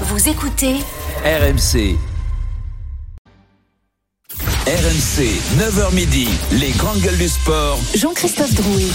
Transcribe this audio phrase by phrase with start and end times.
[0.00, 0.74] Vous écoutez
[1.24, 1.96] RMC.
[4.66, 5.22] RMC,
[5.56, 7.78] 9h midi, les grandes gueules du sport.
[7.94, 8.88] Jean-Christophe Drouet.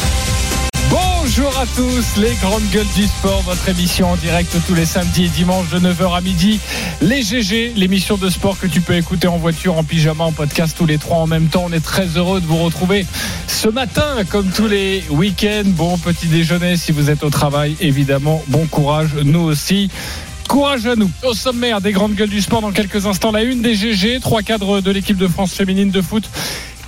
[0.89, 5.25] Bonjour à tous, les grandes gueules du sport, votre émission en direct tous les samedis
[5.25, 6.59] et dimanches de 9h à midi.
[7.01, 10.75] Les GG, l'émission de sport que tu peux écouter en voiture, en pyjama, en podcast
[10.77, 11.63] tous les trois en même temps.
[11.69, 13.05] On est très heureux de vous retrouver
[13.47, 15.63] ce matin, comme tous les week-ends.
[15.65, 18.43] Bon petit déjeuner si vous êtes au travail, évidemment.
[18.47, 19.89] Bon courage, nous aussi.
[20.49, 21.11] Courage à nous.
[21.23, 24.41] Au sommaire des grandes gueules du sport dans quelques instants, la une des GG, trois
[24.41, 26.27] cadres de l'équipe de France féminine de foot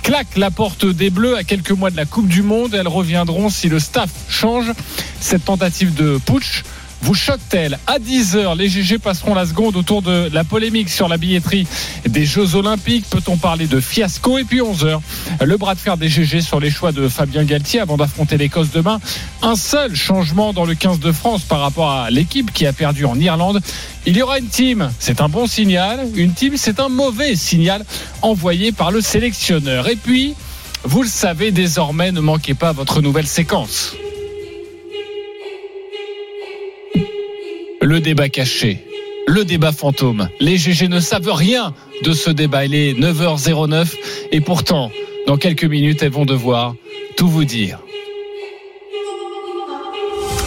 [0.02, 2.74] claque la porte des Bleus à quelques mois de la Coupe du Monde.
[2.74, 4.72] Elles reviendront si le staff change.
[5.20, 6.64] Cette tentative de putsch
[7.02, 11.16] vous choque-t-elle À 10h, les GG passeront la seconde autour de la polémique sur la
[11.16, 11.66] billetterie
[12.08, 13.04] des Jeux Olympiques.
[13.10, 15.00] Peut-on parler de fiasco Et puis 11h,
[15.44, 18.70] le bras de fer des GG sur les choix de Fabien Galtier avant d'affronter l'Écosse
[18.70, 19.00] demain.
[19.42, 23.04] Un seul changement dans le 15 de France par rapport à l'équipe qui a perdu
[23.04, 23.60] en Irlande.
[24.06, 26.06] Il y aura une team, c'est un bon signal.
[26.14, 27.84] Une team, c'est un mauvais signal
[28.22, 29.88] envoyé par le sélectionneur.
[29.88, 30.34] Et puis,
[30.84, 33.96] vous le savez désormais, ne manquez pas votre nouvelle séquence.
[37.82, 38.84] Le débat caché,
[39.26, 40.28] le débat fantôme.
[40.40, 42.64] Les GG ne savent rien de ce débat.
[42.64, 43.88] Il est 9h09
[44.30, 44.90] et pourtant,
[45.26, 46.74] dans quelques minutes, elles vont devoir
[47.16, 47.80] tout vous dire.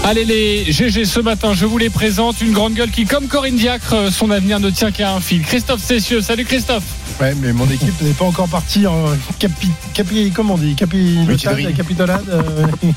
[0.05, 2.39] Allez les GG ce matin, je vous les présente.
[2.39, 5.41] Une grande gueule qui, comme Corinne Diacre, son avenir ne tient qu'à un fil.
[5.41, 6.83] Christophe Cessieux, salut Christophe.
[7.19, 9.05] Ouais, mais mon équipe n'est pas encore partie en
[9.39, 12.29] capi, capi comment on dit, capitolade, capitolade.
[12.29, 12.91] Euh...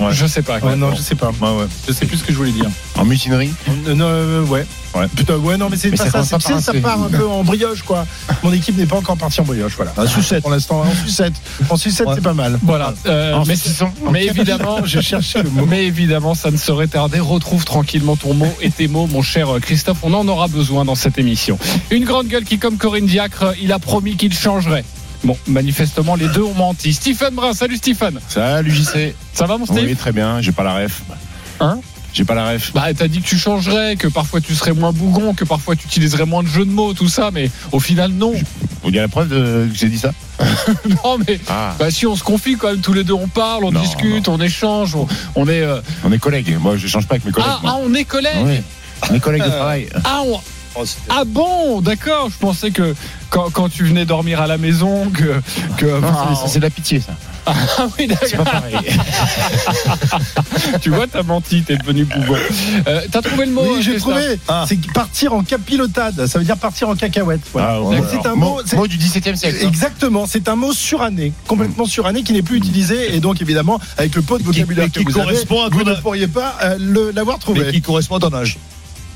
[0.00, 0.12] Ouais.
[0.12, 0.58] Je sais pas.
[0.58, 1.30] Ouais, non, je sais pas.
[1.30, 1.66] Ouais, ouais.
[1.86, 2.70] Je sais plus ce que je voulais dire.
[2.96, 4.66] En mutinerie euh, Non, euh, ouais.
[4.94, 5.08] Ouais.
[5.16, 6.22] Putain, ouais, non, mais c'est pas ça.
[6.22, 8.06] ça, C'est ça part un peu en brioche, quoi.
[8.42, 9.92] Mon équipe n'est pas encore partie en brioche, voilà.
[9.96, 10.42] En sucette.
[10.42, 11.34] Pour l'instant, en sucette.
[11.68, 12.58] En sucette, c'est pas mal.
[12.62, 12.94] Voilà.
[13.06, 13.54] Euh, mais,
[14.12, 15.66] mais évidemment, je cherchais le mot.
[15.66, 17.18] Mais évidemment, ça ne serait tardé.
[17.18, 19.98] Retrouve tranquillement ton mot et tes mots, mon cher Christophe.
[20.02, 21.58] On en aura besoin dans cette émission.
[21.90, 24.84] Une grande gueule qui, comme Corinne Diacre, il a promis qu'il changerait.
[25.24, 26.92] Bon, manifestement, les deux ont menti.
[26.92, 28.20] Stephen Brun, salut Stephen.
[28.28, 29.14] Salut JC.
[29.32, 30.40] Ça va mon Steve Oui, très bien.
[30.42, 31.02] J'ai pas la ref.
[31.60, 31.78] Hein?
[32.12, 32.72] J'ai pas la ref.
[32.74, 35.86] Bah, t'as dit que tu changerais, que parfois tu serais moins bougon, que parfois tu
[35.86, 38.34] utiliserais moins de jeux de mots, tout ça, mais au final, non.
[38.82, 39.66] Vous dire la preuve de...
[39.72, 40.12] que j'ai dit ça
[41.04, 43.64] Non, mais Ah, bah, si on se confie quand même, tous les deux, on parle,
[43.64, 45.62] on Non, discute, on échange, on, on est.
[45.62, 46.56] euh, on est collègues.
[46.60, 47.50] Moi, je change pas avec mes collègues.
[47.52, 48.60] Ah, ah, on est collègues Oui.
[49.10, 49.88] On est collègues de travail.
[50.04, 50.40] Ah, on-
[51.08, 52.28] Ah bon, d'accord.
[52.30, 52.94] Je pensais que
[53.30, 55.40] quand, quand tu venais dormir à la maison, que.
[56.02, 57.12] Ah, c'est- de la pitié, ça.
[57.46, 58.62] ah oui, C'est pas d'accord.
[58.62, 58.76] pareil.
[60.80, 62.36] tu vois, t'as menti, t'es devenu bougon.
[62.88, 64.38] Euh, t'as trouvé le mot Oui, j'ai trouvé.
[64.48, 64.64] Ah.
[64.68, 66.26] C'est partir en capilotade.
[66.26, 67.42] Ça veut dire partir en cacahuète.
[67.52, 67.74] Voilà.
[67.74, 68.60] Ah, ouais, C'est un mot, mot.
[68.64, 69.58] c'est- mot du 17 e siècle.
[69.62, 69.68] hein.
[69.68, 74.14] Exactement, c'est un mot suranné, complètement suranné, qui n'est plus utilisé, et donc évidemment, avec
[74.14, 76.02] le pot de vocabulaire mais qui que vous avez, correspond à vous ton ne âge.
[76.02, 77.72] pourriez pas euh, le- l'avoir Mais trouvé.
[77.72, 78.56] qui correspond à ton âge.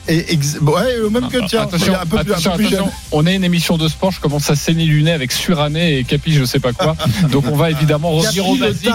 [0.08, 2.68] Et ex- ouais, au même que tiens, Attention, un peu plus, un attention, peu plus
[2.70, 2.78] jeune.
[2.80, 2.92] attention.
[3.12, 4.10] On est une émission de sport.
[4.10, 6.96] Je commence à saigner du nez avec suranné et capi, je sais pas quoi.
[7.30, 8.90] Donc on va évidemment revenir au basique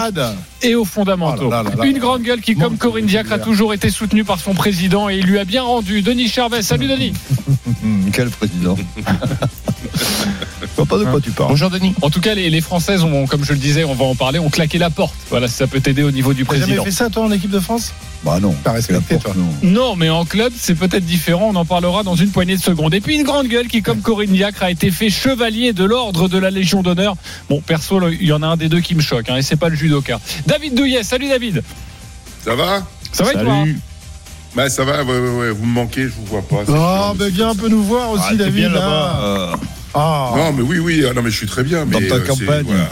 [0.62, 1.44] et aux fondamentaux.
[1.46, 1.84] Oh là là là là.
[1.86, 3.06] Une grande gueule qui, Mon comme Corinne.
[3.06, 6.02] Diacre, a toujours été soutenue par son président et il lui a bien rendu.
[6.02, 7.12] Denis Charvet, salut Denis.
[8.12, 8.76] Quel président?
[10.76, 11.50] Je vois pas de quoi tu parles.
[11.50, 11.94] Bonjour, Denis.
[12.02, 14.40] En tout cas, les, les Françaises ont, comme je le disais, on va en parler,
[14.40, 15.14] ont claqué la porte.
[15.30, 16.84] Voilà, si ça peut t'aider au niveau du T'as jamais président.
[16.84, 17.92] fait ça, toi, en équipe de France?
[18.24, 18.54] Bah non.
[18.64, 19.34] T'as respecté, toi?
[19.36, 19.46] Non.
[19.62, 21.50] Non, mais en club, c'est peut-être différent.
[21.52, 22.92] On en parlera dans une poignée de secondes.
[22.92, 26.28] Et puis une grande gueule qui, comme Corinne Diacre, a été fait chevalier de l'ordre
[26.28, 27.14] de la Légion d'honneur.
[27.48, 29.56] Bon, perso, il y en a un des deux qui me choque, hein, et c'est
[29.56, 30.18] pas le judoka.
[30.46, 31.62] David Douillet, salut David.
[32.44, 32.82] Ça va?
[33.12, 33.54] Ça va et toi?
[33.60, 33.78] Salut.
[34.56, 36.62] Bah ça va, ouais, ouais, ouais, vous me manquez, je vous vois pas.
[36.68, 38.54] Oh, ben viens un peu nous voir aussi, Ah, David.
[38.54, 38.74] bien là.
[38.74, 39.60] là-bas.
[39.94, 40.32] Ah.
[40.36, 41.86] Non mais oui, oui, ah, non mais je suis très bien.
[41.86, 42.64] Dans mais, ta euh, campagne.
[42.66, 42.90] voilà,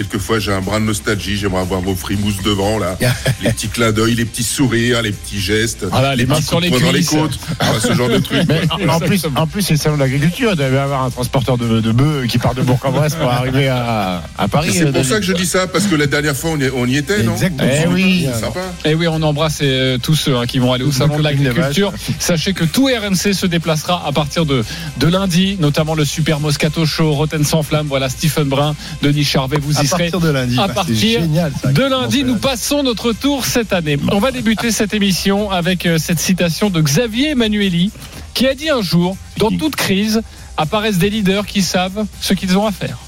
[0.00, 2.96] Quelquefois j'ai un brin de nostalgie, j'aimerais avoir vos frimouses devant là,
[3.42, 6.58] les petits clins d'œil, les petits sourires, les petits gestes, Ah là, les mains sur
[6.58, 8.44] les dans les côtes, Ah, ce genre de truc.
[8.48, 10.52] Mais en, en plus, en plus, c'est le salon de l'agriculture.
[10.52, 13.68] Il devait y avoir un transporteur de, de bœufs qui part de Bourg-en-Bresse pour arriver
[13.68, 14.70] à, à Paris.
[14.72, 15.10] C'est euh, pour David.
[15.10, 17.22] ça que je dis ça, parce que la dernière fois on y, on y était,
[17.22, 17.68] non Exactement.
[17.70, 18.26] Eh oui.
[18.32, 18.60] C'est sympa.
[18.86, 21.92] Et oui, on embrasse euh, tous ceux hein, qui vont aller au salon de l'agriculture.
[22.18, 24.64] Sachez que tout RMC se déplacera à partir de,
[24.96, 27.86] de lundi, notamment le Super Moscato Show, Roten sans flamme.
[27.88, 30.10] Voilà, Stephen Brun, Denis Charvet, vous À serez.
[30.10, 30.58] partir de lundi.
[30.58, 31.72] à Bah, partir c'est génial, ça.
[31.72, 33.98] De lundi, nous passons notre tour cette année.
[34.12, 37.90] On va débuter cette émission avec euh, cette citation de Xavier Emmanueli,
[38.34, 40.22] qui a dit un jour, dans toute crise,
[40.56, 42.98] apparaissent des leaders qui savent ce qu'ils ont à faire.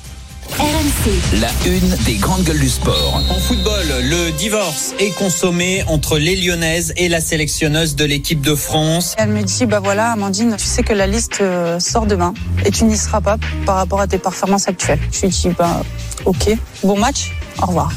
[0.59, 3.23] RMC, La une des grandes gueules du sport.
[3.31, 8.55] En football, le divorce est consommé entre les Lyonnaises et la sélectionneuse de l'équipe de
[8.55, 9.15] France.
[9.19, 12.35] Elle me dit, bah voilà, Amandine, tu sais que la liste euh, sort demain
[12.65, 15.01] et tu n'y seras pas par rapport à tes performances actuelles.
[15.11, 15.83] Je lui dis, bah
[16.25, 17.91] ok, bon match, au revoir.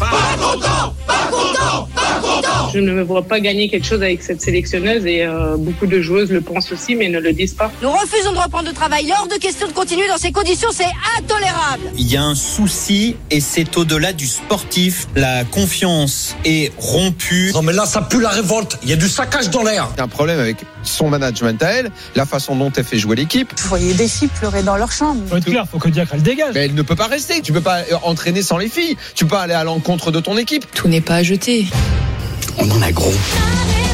[2.75, 6.01] Je ne me vois pas gagner quelque chose avec cette sélectionneuse et euh, beaucoup de
[6.01, 7.71] joueuses le pensent aussi mais ne le disent pas.
[7.81, 9.05] Nous refusons de reprendre le travail.
[9.05, 10.83] Il est hors de question de continuer dans ces conditions, c'est
[11.17, 11.83] intolérable.
[11.97, 15.07] Il y a un souci et c'est au-delà du sportif.
[15.15, 17.51] La confiance est rompue.
[17.53, 19.87] Non mais là ça pue la révolte, il y a du saccage dans l'air.
[19.95, 22.99] Il y a un problème avec son management à elle, la façon dont elle fait
[22.99, 23.53] jouer l'équipe.
[23.57, 25.21] Vous voyez des filles pleurer dans leur chambre.
[25.29, 26.51] Faut être clair, faut que Diacre elle dégage.
[26.55, 27.39] Mais elle ne peut pas rester.
[27.39, 28.97] Tu peux pas entraîner sans les filles.
[29.15, 30.65] Tu peux pas aller à l'encontre de ton équipe.
[30.73, 31.67] Tout n'est pas à jeter.
[32.57, 33.84] On en a gros.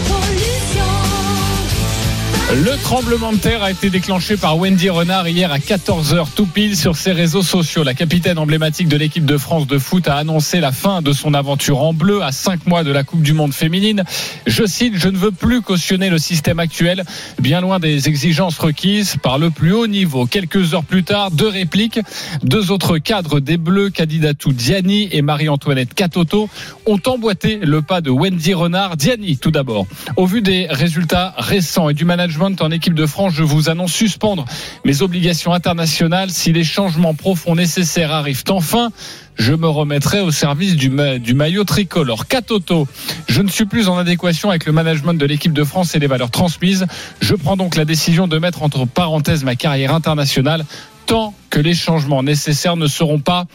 [2.54, 6.76] Le tremblement de terre a été déclenché par Wendy Renard hier à 14h tout pile
[6.76, 7.86] sur ses réseaux sociaux.
[7.86, 11.34] La capitaine emblématique de l'équipe de France de foot a annoncé la fin de son
[11.34, 14.04] aventure en bleu à 5 mois de la Coupe du Monde féminine.
[14.48, 17.06] Je cite, je ne veux plus cautionner le système actuel,
[17.40, 20.26] bien loin des exigences requises par le plus haut niveau.
[20.26, 22.02] Quelques heures plus tard, deux répliques,
[22.44, 26.50] deux autres cadres des Bleus, Kadidatou Diani et Marie-Antoinette Katoto,
[26.86, 28.98] ont emboîté le pas de Wendy Renard.
[28.98, 29.88] Diani, tout d'abord.
[30.18, 33.94] Au vu des résultats récents et du management en équipe de France, je vous annonce
[33.94, 34.46] suspendre
[34.84, 38.90] mes obligations internationales si les changements profonds nécessaires arrivent enfin.
[39.36, 42.28] Je me remettrai au service du, ma du maillot tricolore.
[42.28, 42.88] Katoto,
[43.28, 46.08] je ne suis plus en adéquation avec le management de l'équipe de France et les
[46.08, 46.88] valeurs transmises.
[47.22, 50.66] Je prends donc la décision de mettre entre parenthèses ma carrière internationale
[51.06, 53.46] tant que les changements nécessaires ne seront pas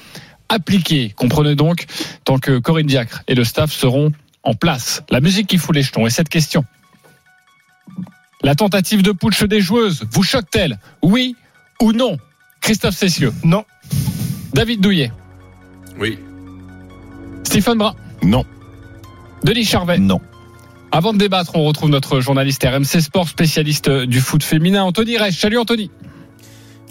[0.49, 1.13] appliqués.
[1.17, 1.87] Comprenez donc,
[2.25, 4.13] tant que Corinne Diacre et le staff seront
[4.45, 5.03] en place.
[5.11, 6.07] La musique qui fout les jetons.
[6.07, 6.65] Et cette question
[8.43, 10.79] la tentative de putsch des joueuses vous choque-t-elle?
[11.03, 11.37] Oui
[11.81, 12.19] ou non?
[12.61, 13.65] Christophe Cessieux Non.
[14.55, 15.13] David Douillet
[15.99, 16.19] Oui.
[17.45, 18.45] Stephen Brun Non.
[19.45, 20.21] Denis Charvet Non.
[20.93, 25.39] Avant de débattre, on retrouve notre journaliste RMC Sport, spécialiste du foot féminin, Anthony Reich.
[25.39, 25.91] Salut Anthony.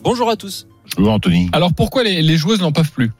[0.03, 0.67] Bonjour à tous.
[0.95, 1.49] Je veux Anthony.
[1.53, 3.11] Alors pourquoi les, les joueuses n'en peuvent plus?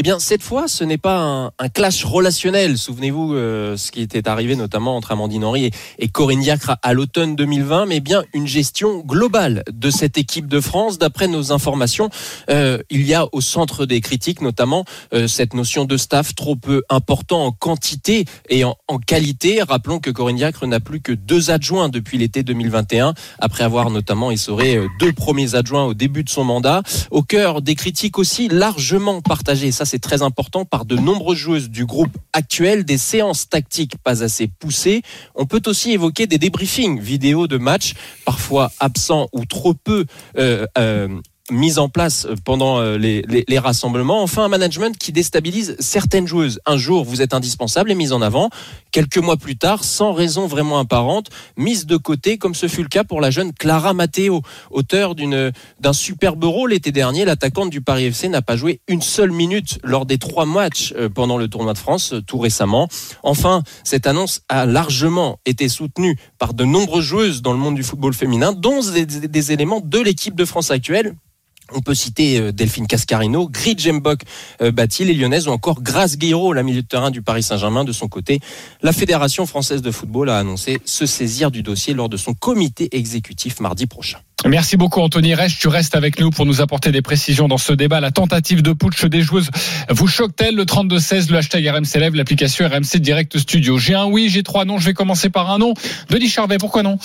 [0.00, 2.78] Eh bien, cette fois, ce n'est pas un, clash relationnel.
[2.78, 7.36] Souvenez-vous euh, ce qui était arrivé notamment entre Amandine Henry et, Corinne Diacre à l'automne
[7.36, 10.96] 2020, mais bien une gestion globale de cette équipe de France.
[10.96, 12.08] D'après nos informations,
[12.48, 16.56] euh, il y a au centre des critiques notamment euh, cette notion de staff trop
[16.56, 18.76] peu important en quantité et en,
[19.06, 19.62] qualité.
[19.62, 24.30] Rappelons que Corinne Diacre n'a plus que deux adjoints depuis l'été 2021, après avoir notamment
[24.30, 26.82] essoré deux premiers adjoints au début de son mandat.
[27.10, 31.84] Au cœur des critiques aussi largement partagées, c'est très important, par de nombreuses joueuses du
[31.84, 35.02] groupe actuel, des séances tactiques pas assez poussées.
[35.34, 37.94] On peut aussi évoquer des débriefings vidéo de matchs,
[38.24, 40.04] parfois absents ou trop peu
[40.38, 41.08] euh, euh,
[41.50, 44.22] mise en place pendant euh, les, rassemblements.
[44.22, 46.60] Enfin, un management qui déstabilise certaines joueuses.
[46.66, 48.48] Un jour, vous êtes indispensable et mise en avant.
[48.90, 52.88] Quelques mois plus tard, sans raison vraiment apparente, mise de côté, comme ce fut le
[52.88, 57.24] cas pour la jeune Clara Matteo, auteur d'un superbe rôle l'été dernier.
[57.24, 61.08] L'attaquante du Paris FC n'a pas joué une seule minute lors des trois matchs euh,
[61.08, 62.88] pendant le tournoi de France tout récemment.
[63.22, 67.82] Enfin, cette annonce a largement été soutenue par de nombreuses joueuses dans le monde du
[67.82, 71.14] football féminin, dont des, des éléments de l'équipe de France actuelle
[71.72, 74.22] on peut citer Delphine Cascarino, Grid Jembok
[74.72, 77.84] Bati, les Lyonnaises ou encore Grace Guiraud, la milieu de terrain du Paris Saint-Germain.
[77.84, 78.40] De son côté,
[78.82, 82.88] la Fédération française de football a annoncé se saisir du dossier lors de son comité
[82.96, 84.18] exécutif mardi prochain.
[84.46, 85.58] Merci beaucoup Anthony Reich.
[85.58, 88.00] Tu restes avec nous pour nous apporter des précisions dans ce débat.
[88.00, 89.50] La tentative de putsch des joueuses
[89.90, 90.54] vous choque-t-elle?
[90.54, 93.76] Le 32-16, le hashtag RMC Lève, l'application RMC Direct Studio.
[93.76, 94.78] J'ai un oui, j'ai trois non.
[94.78, 95.74] Je vais commencer par un non.
[96.08, 96.98] Denis Charvet, pourquoi non?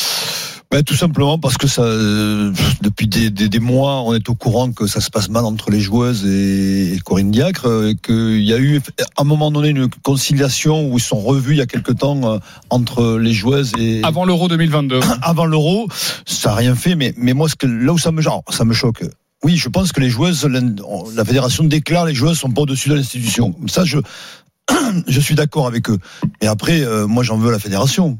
[0.71, 4.35] Ben, tout simplement parce que ça, euh, depuis des, des, des, mois, on est au
[4.35, 7.95] courant que ça se passe mal entre les joueuses et, et Corinne Diacre, euh, et
[7.95, 11.57] qu'il y a eu à un moment donné une conciliation où ils sont revus il
[11.57, 14.99] y a quelque temps euh, entre les joueuses et avant l'Euro 2022.
[15.21, 15.87] avant l'Euro,
[16.25, 18.65] ça n'a rien fait, mais mais moi ce que là où ça me genre, ça
[18.65, 19.03] me choque.
[19.43, 20.47] Oui, je pense que les joueuses,
[21.15, 23.55] la fédération déclare les joueuses sont pas au-dessus de l'institution.
[23.67, 23.99] Ça, je
[25.07, 25.99] je suis d'accord avec eux.
[26.41, 28.17] Et après, euh, moi, j'en veux à la fédération.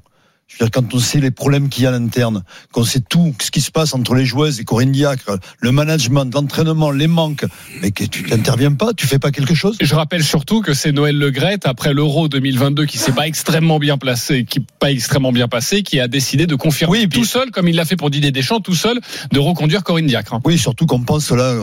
[0.48, 3.00] Je veux dire, quand on sait les problèmes qu'il y a à l'interne, qu'on sait
[3.02, 7.08] tout ce qui se passe entre les joueuses et Corinne Diacre, le management, l'entraînement, les
[7.08, 7.46] manques,
[7.82, 9.75] mais que tu n'interviens pas, tu fais pas quelque chose?
[9.82, 13.98] Je rappelle surtout que c'est Noël Legrette après l'Euro 2022 qui s'est pas extrêmement bien
[13.98, 17.50] placé, qui pas extrêmement bien passé, qui a décidé de confirmer oui, puis, tout seul,
[17.50, 19.00] comme il l'a fait pour Didier Deschamps, tout seul,
[19.32, 20.40] de reconduire Corinne Diacre.
[20.46, 21.56] Oui, surtout qu'on pense là,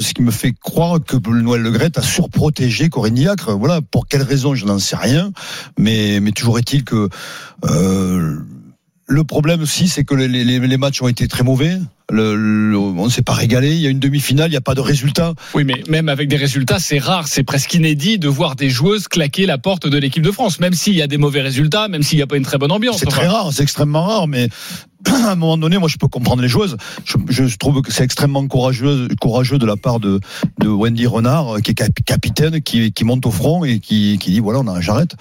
[0.00, 3.52] ce qui me fait croire que Noël Legrette a surprotégé Corinne Diacre.
[3.58, 5.32] Voilà, pour quelle raison, je n'en sais rien,
[5.78, 7.08] mais mais toujours est-il que
[7.64, 8.21] euh,
[9.06, 11.78] le problème aussi, c'est que les, matchs ont été très mauvais.
[12.10, 13.70] Le, le, on ne s'est pas régalé.
[13.74, 15.34] Il y a une demi-finale, il n'y a pas de résultat.
[15.54, 19.08] Oui, mais même avec des résultats, c'est rare, c'est presque inédit de voir des joueuses
[19.08, 22.02] claquer la porte de l'équipe de France, même s'il y a des mauvais résultats, même
[22.02, 22.98] s'il n'y a pas une très bonne ambiance.
[22.98, 24.48] C'est très rare, c'est extrêmement rare, mais
[25.06, 26.76] à un moment donné, moi, je peux comprendre les joueuses.
[27.04, 30.20] Je, je trouve que c'est extrêmement courageux, courageux de la part de,
[30.60, 34.30] de Wendy Renard, qui est cap- capitaine, qui, qui monte au front et qui, qui
[34.32, 35.14] dit voilà, on a, j'arrête.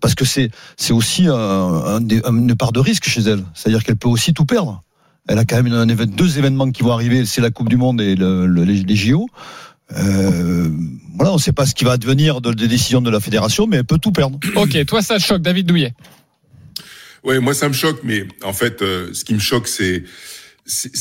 [0.00, 3.42] Parce que c'est, c'est aussi un, un des- une part de risque chez elle.
[3.54, 4.82] C'est-à-dire qu'elle peut aussi tout perdre.
[5.28, 8.00] Elle a quand même un deux événements qui vont arriver, c'est la Coupe du Monde
[8.00, 9.26] et le, le- les, les JO.
[9.96, 10.68] Euh,
[11.16, 13.66] voilà, on ne sait pas ce qui va advenir de- des décisions de la fédération,
[13.66, 14.38] mais elle peut tout perdre.
[14.56, 15.94] Ok, toi ça te choque, David Douillet?
[17.24, 20.04] Ouais, moi ça me choque, mais en fait, euh, ce qui me choque, c'est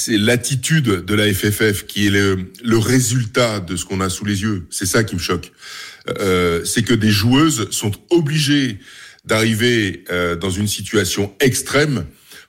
[0.10, 4.41] l'attitude de la FFF qui est le, le résultat de ce qu'on a sous les
[4.41, 4.67] yeux.
[4.70, 5.51] C'est ça qui me choque.
[6.20, 8.79] Euh, c'est que des joueuses sont obligées
[9.25, 12.05] d'arriver euh, dans une situation extrême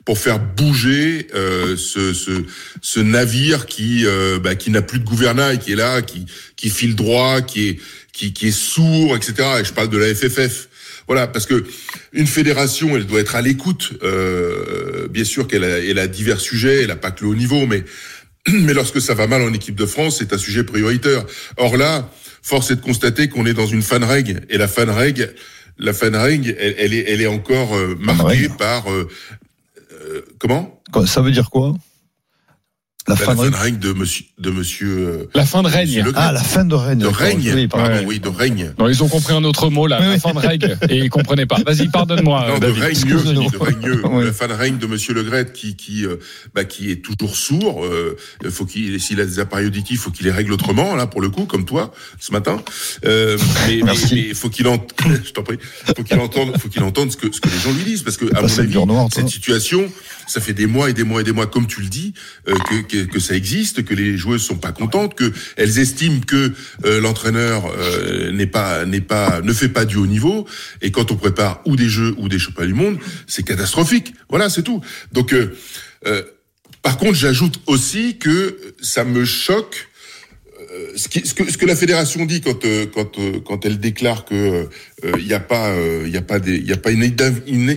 [0.07, 2.45] pour faire bouger euh, ce, ce,
[2.81, 6.71] ce navire qui euh, bah, qui n'a plus de gouvernail, qui est là, qui qui
[6.71, 7.81] file droit, qui est
[8.13, 9.35] qui, qui est sourd, etc.
[9.61, 10.69] Et je parle de la FFF.
[11.07, 11.65] Voilà, parce que
[12.13, 13.93] une fédération, elle doit être à l'écoute.
[14.03, 17.35] Euh, bien sûr qu'elle a, elle a divers sujets, elle a pas que le haut
[17.35, 17.85] niveau, mais
[18.49, 21.25] mais lorsque ça va mal en équipe de France, c'est un sujet prioritaire.
[21.57, 22.11] Or là,
[22.43, 25.35] force est de constater qu'on est dans une fan règle et la fan règle,
[25.79, 29.09] la fan règle, elle, elle est, elle est encore euh, marquée par euh,
[30.39, 30.81] comment?
[31.07, 31.75] Ça veut dire quoi?
[33.09, 33.55] La, fin de fan règne.
[33.55, 36.05] règne de monsieur de monsieur euh, La fin de règne.
[36.15, 36.99] Ah, la fin de règne.
[36.99, 37.87] de règne Oui, pardon.
[37.89, 40.39] pardon, oui de règne Non, ils ont compris un autre mot là, la fin de
[40.39, 41.59] règle, et ils comprenaient pas.
[41.65, 42.85] Vas-y, pardonne-moi, Non, de David.
[42.85, 43.51] Excuse-nous.
[43.51, 44.03] de règneux.
[44.17, 44.25] Oui.
[44.25, 46.17] La fin de règne de Monsieur Le Gret qui qui euh,
[46.55, 47.85] bah, qui est toujours sourd.
[47.85, 48.17] Euh,
[48.51, 51.29] faut qu'il s'il a des appareils auditifs, faut qu'il les règle autrement là pour le
[51.29, 52.63] coup, comme toi ce matin.
[53.05, 53.37] Euh,
[53.67, 54.15] mais mais, Merci.
[54.15, 54.85] mais faut qu'il ent...
[55.25, 55.59] je t'en prie,
[55.97, 58.17] faut qu'il entende, faut qu'il entende ce que ce que les gens lui disent parce
[58.17, 59.91] que à mon Passer le avis, noir, cette situation,
[60.27, 62.15] ça fait des mois et des mois et des mois, comme tu le dis,
[62.49, 62.55] euh,
[62.89, 66.53] que, que que ça existe, que les joueuses sont pas contentes, que elles estiment que
[66.85, 70.47] euh, l'entraîneur euh, n'est pas n'est pas ne fait pas du haut niveau
[70.83, 74.15] et quand on prépare ou des jeux ou des championnats du monde, c'est catastrophique.
[74.29, 74.81] Voilà, c'est tout.
[75.13, 75.57] Donc euh,
[76.07, 76.23] euh,
[76.83, 79.89] par contre, j'ajoute aussi que ça me choque
[80.97, 83.79] ce, qui- ce que, ce que la fédération dit quand euh, quand euh, quand elle
[83.79, 84.35] déclare que
[85.05, 87.03] euh, il n'y a pas euh, il a pas des il a pas une,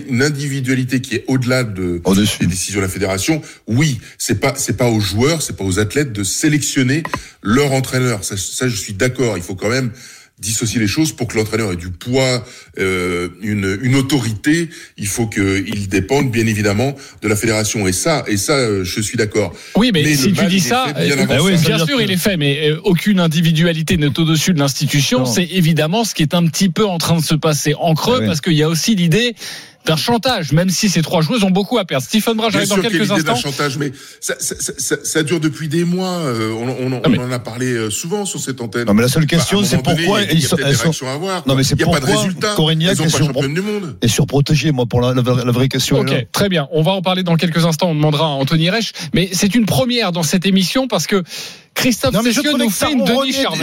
[0.08, 2.00] une individualité qui est au-delà de
[2.40, 3.42] des décisions de la fédération.
[3.66, 7.02] Oui, c'est pas c'est pas aux joueurs, c'est pas aux athlètes de sélectionner
[7.42, 8.24] leur entraîneur.
[8.24, 9.36] Ça, ça je suis d'accord.
[9.36, 9.90] Il faut quand même
[10.40, 12.44] dissocier les choses pour que l'entraîneur ait du poids,
[12.78, 14.68] euh, une, une autorité.
[14.96, 17.86] Il faut qu'il dépende bien évidemment de la fédération.
[17.86, 19.54] Et ça, et ça, euh, je suis d'accord.
[19.76, 21.76] Oui, mais, si tu dis ça, bien euh, oui, ça.
[21.76, 25.26] bien sûr, il est fait, mais euh, aucune individualité n'est au-dessus de l'institution.
[25.26, 28.20] C'est évidemment ce qui est un petit peu en train de se passer en creux,
[28.22, 29.34] Ah parce qu'il y a aussi l'idée
[29.86, 32.04] d'un chantage, même si ces trois joueuses ont beaucoup à perdre.
[32.04, 33.50] Stephen Brun, j'arrive dans sûr qu'il y a quelques d'un instants.
[33.50, 36.18] chantage, mais ça, ça, ça, ça- dure depuis des mois.
[36.18, 38.86] euh, On, on, on mais- en a parlé euh, souvent sur cette antenne.
[38.86, 40.40] Non, mais la seule Bah, question, c'est moment donné, pourquoi il y a- il y
[40.42, 41.48] ils a sont- elles à avoir.
[41.48, 42.54] Non, mais c'est il n'y a pas de pourquoi résultat.
[42.56, 43.96] Corignac Elles est sur- du monde.
[44.02, 46.04] Et surprotégé, moi, pour la, la, la vraie question.
[46.06, 46.18] est là.
[46.18, 46.68] Ok, très bien.
[46.72, 47.88] On va en parler dans quelques instants.
[47.90, 48.92] On demandera à Anthony Reich.
[49.14, 51.22] Mais c'est une première dans cette émission parce que
[51.80, 52.86] Christophe Non, mais je trouvais, ça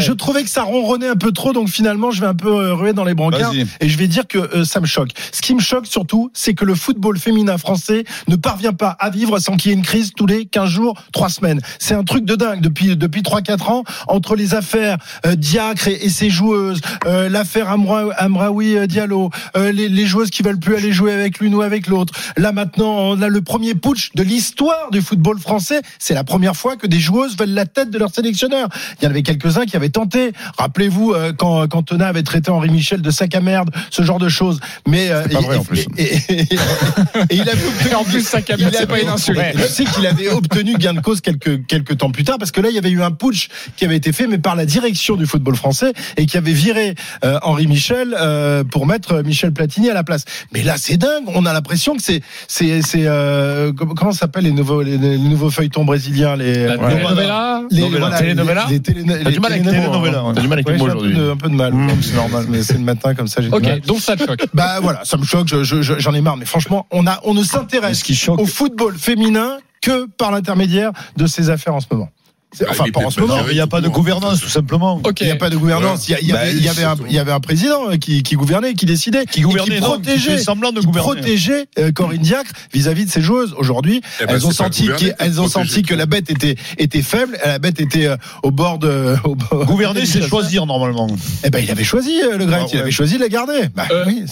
[0.01, 2.73] je trouvais que ça ronronnait un peu trop, donc finalement, je vais un peu euh,
[2.73, 5.09] ruer dans les brancards et je vais dire que euh, ça me choque.
[5.31, 9.09] Ce qui me choque surtout, c'est que le football féminin français ne parvient pas à
[9.09, 11.61] vivre sans qu'il y ait une crise tous les 15 jours, 3 semaines.
[11.79, 16.05] C'est un truc de dingue depuis depuis 3-4 ans entre les affaires euh, Diacre et,
[16.05, 20.91] et ses joueuses, euh, l'affaire Amra- Amraoui Diallo, les, les joueuses qui veulent plus aller
[20.91, 22.13] jouer avec l'une ou avec l'autre.
[22.37, 25.81] Là maintenant, on a le premier putsch de l'histoire du football français.
[25.99, 28.67] C'est la première fois que des joueuses veulent la tête de leur sélectionneur.
[29.01, 30.31] Il y en avait quelques-uns qui avaient tenté.
[30.57, 34.19] Rappelez-vous euh, quand quand Tona avait traité Henri Michel de sac à merde, ce genre
[34.19, 34.59] de choses.
[34.87, 35.85] Mais euh, pas et- vrai, en plus.
[35.97, 36.59] Et, et- et-
[37.29, 39.39] et il avait obtenu, en plus, sac à merde, il c'est pas une insulte.
[39.55, 42.61] Je sais qu'il avait obtenu gain de cause quelques quelques temps plus tard parce que
[42.61, 45.15] là il y avait eu un putsch qui avait été fait mais par la direction
[45.15, 49.89] du football français et qui avait viré euh, Henri Michel euh, pour mettre Michel Platini
[49.89, 50.25] à la place.
[50.53, 54.19] Mais là c'est dingue, on a l'impression que c'est c'est c'est euh, comment comment ça
[54.21, 56.89] s'appelle les nouveaux les, les nouveaux feuilletons brésiliens les La Ouais.
[56.93, 57.81] telenovela les.
[57.89, 60.31] Voilà, les, les les du mal avec les hein.
[60.35, 61.15] T'as du mal avec Ouais, les mots j'ai un peu aujourd'hui.
[61.17, 61.73] de- un peu de mal.
[61.77, 63.41] Mmh, c'est normal, mais c'est le matin comme ça.
[63.41, 63.53] mal.
[63.53, 64.45] Ok, donc ça te choque.
[64.53, 66.37] Bah voilà, ça me choque, je- je- je- j'en ai marre.
[66.37, 68.03] Mais franchement, on a, on ne s'intéresse
[68.37, 72.09] au football féminin que par l'intermédiaire de ces affaires en ce moment.
[72.69, 73.37] Enfin, pas en ce moment.
[73.49, 75.01] il n'y a pas de gouvernance, tout simplement.
[75.19, 76.07] Il n'y a pas de gouvernance.
[76.09, 76.63] Il y Bah, avait, il
[77.13, 80.01] y avait un, président euh, qui, qui gouvernait, qui décidait, Qui gouvernait, qui non, qui
[80.03, 81.13] protégeait, semblant de qui gouverner.
[81.21, 83.53] protégeait euh, Corinne Diacre vis-à-vis de ses joueuses.
[83.57, 87.37] Aujourd'hui, Eh ben, elles ont senti, elles ont senti que la bête était était faible,
[87.43, 89.15] la bête était euh, au bord de.
[89.23, 91.07] Au bord Gouverner, c'est choisir, normalement.
[91.43, 93.67] Eh ben, il avait choisi euh, le Gret, Ah, il avait choisi de la garder.
[93.75, 94.23] Bah, Euh, oui.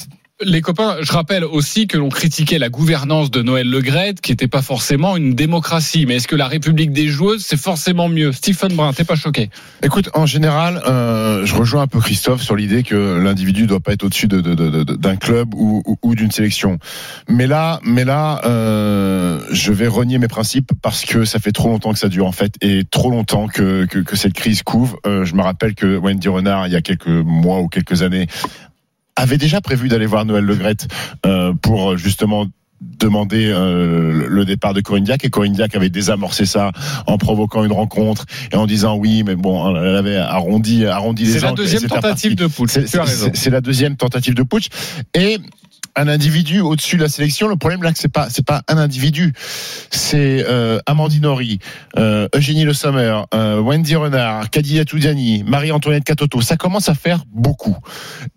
[0.43, 4.49] Les copains, je rappelle aussi que l'on critiquait la gouvernance de Noël Legrette, qui n'était
[4.49, 6.05] pas forcément une démocratie.
[6.05, 8.33] Mais est-ce que la République des joueuses, c'est forcément mieux?
[8.33, 9.49] Stephen Brun, t'es pas choqué?
[9.81, 13.93] Écoute, en général, euh, je rejoins un peu Christophe sur l'idée que l'individu doit pas
[13.93, 15.81] être au-dessus de, de- d'un club ou,
[16.15, 16.79] d'une sélection.
[17.29, 21.69] Mais là, mais là, euh, je vais renier mes principes parce que ça fait trop
[21.69, 24.97] longtemps que ça dure en fait et trop longtemps que, que, que cette crise couvre.
[25.07, 28.27] Euh, je me rappelle que Wendy Renard, il y a quelques mois ou quelques années,
[29.15, 30.87] avait déjà prévu d'aller voir Noël Legrette
[31.25, 32.47] euh, pour justement
[32.81, 35.23] demander euh, le départ de Corinne Diac.
[35.23, 36.71] Et Corinne Diac avait désamorcé ça
[37.07, 41.31] en provoquant une rencontre et en disant oui mais bon elle avait arrondi arrondi les
[41.31, 42.77] C'est la angles deuxième tentative de putsch.
[43.33, 44.67] C'est la deuxième tentative de putsch
[45.13, 45.39] et
[45.95, 47.47] un individu au-dessus de la sélection.
[47.47, 49.33] Le problème là, c'est pas c'est pas un individu,
[49.91, 51.59] c'est euh, Amandine Henry,
[51.97, 56.41] euh, Eugénie Le Sommer, euh, Wendy Renard, Kadia Toudiani, Marie-Antoinette Catoto.
[56.41, 57.77] Ça commence à faire beaucoup.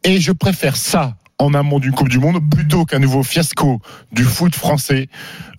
[0.05, 3.81] Et je préfère ça en amont d'une Coupe du Monde plutôt qu'un nouveau fiasco
[4.13, 5.09] du foot français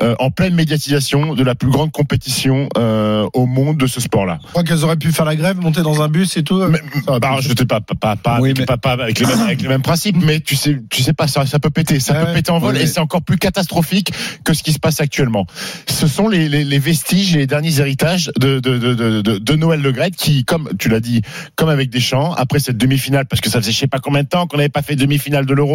[0.02, 4.40] euh, en pleine médiatisation de la plus grande compétition euh, au monde de ce sport-là.
[4.44, 6.60] Je crois qu'elles auraient pu faire la grève, monter dans un bus et tout.
[7.08, 9.68] Bah, je sais pas, pas, pas, pas avec, pas- pas avec les mêmes, avec les
[9.68, 12.52] mêmes principes, mais tu sais, tu sais pas, ça, ça peut péter, ça peut péter
[12.52, 12.84] en vol, Ouais.
[12.84, 14.12] et c'est encore plus catastrophique
[14.44, 15.46] que ce qui se passe actuellement.
[15.88, 19.38] Ce sont les, les, les vestiges et les derniers héritages de, de, de, de, de,
[19.38, 21.22] de Noël Le Graët qui, comme tu l'as dit,
[21.56, 24.28] comme avec Deschamps, après cette demi-finale, parce que ça faisait je sais pas combien de
[24.28, 25.69] temps qu'on n'avait pas fait demi-finale de l'Euro.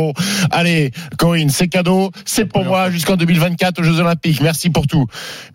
[0.50, 4.40] Allez, Corinne, c'est cadeau, c'est pour moi jusqu'en 2024 aux Jeux Olympiques.
[4.40, 5.06] Merci pour tout.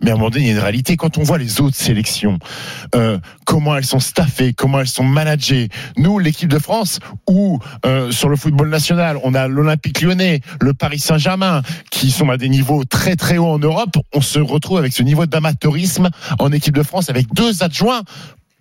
[0.02, 1.76] Mais à un moment donné, il y a une réalité quand on voit les autres
[1.76, 2.38] sélections,
[2.94, 5.68] euh, comment elles sont staffées, comment elles sont managées.
[5.96, 10.74] Nous, l'équipe de France, ou euh, sur le football national, on a l'Olympique Lyonnais, le
[10.74, 13.96] Paris Saint-Germain, qui sont à des niveaux très très hauts en Europe.
[14.14, 18.02] On se retrouve avec ce niveau d'amateurisme en équipe de France avec deux adjoints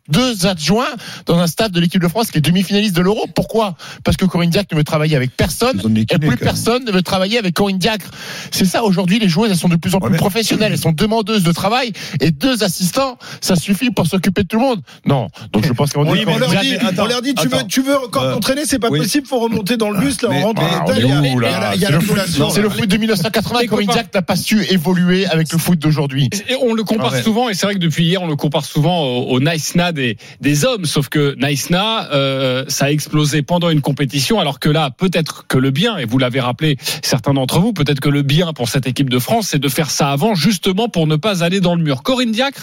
[0.09, 0.87] deux adjoints
[1.25, 3.25] dans un staff de l'équipe de France qui est demi-finaliste de l'Euro.
[3.35, 3.75] Pourquoi?
[4.03, 7.37] Parce que Corinne Diacre ne veut travailler avec personne et plus personne ne veut travailler
[7.37, 8.09] avec Corinne Diacre.
[8.51, 11.43] C'est ça aujourd'hui, les joueuses, elles sont de plus en plus professionnelles, elles sont demandeuses
[11.43, 14.81] de travail et deux assistants, ça suffit pour s'occuper de tout le monde.
[15.05, 17.63] Non, donc je pense qu'on On, dit, on leur dit, on leur dit, tu veux,
[17.67, 18.99] tu veux encore Euh, t'entraîner, c'est pas oui.
[18.99, 22.49] possible, faut remonter dans le bus, là, on rentre Ah, C'est le foot- collation.
[22.49, 23.87] C'est le foot de 1980, Les Corinne.
[23.87, 26.29] Diacre n'a pas su évoluer avec le foot d'aujourd'hui.
[26.61, 29.03] On le compare Ah souvent, et c'est vrai que depuis hier, on le compare souvent
[29.03, 29.91] au, Nice Na
[30.41, 34.69] des, hommes, sauf que Nice Na, euh, ça a explosé pendant une compétition, alors que
[34.69, 38.21] là, peut-être que le bien, et vous l'avez rappelé certains d'entre vous, peut-être que le
[38.21, 41.43] bien pour cette équipe de France, c'est de faire ça avant, justement pour ne pas
[41.43, 42.03] aller dans le mur.
[42.03, 42.61] Corinne Diacre,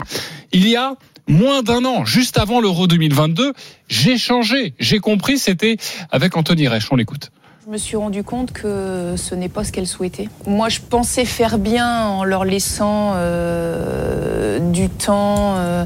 [0.52, 0.94] il y a
[1.28, 3.52] moins d'un an, juste avant l'Euro 2022,
[3.88, 5.76] j'ai changé, j'ai compris, c'était
[6.10, 7.30] avec Anthony Reich, on l'écoute.
[7.66, 10.28] Je me suis rendu compte que ce n'est pas ce qu'elle souhaitait.
[10.46, 15.56] Moi, je pensais faire bien en leur laissant euh, du temps.
[15.56, 15.84] euh,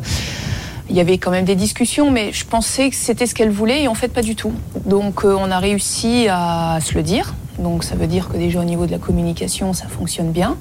[0.91, 3.85] il y avait quand même des discussions, mais je pensais que c'était ce qu'elle voulait
[3.85, 4.53] et en fait pas du tout.
[4.85, 7.35] Donc euh, on a réussi à se le dire.
[7.61, 10.57] Donc ça veut dire que déjà au niveau de la communication, ça fonctionne bien.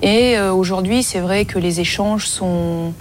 [0.00, 2.94] Et euh, aujourd'hui, c'est vrai que les échanges sont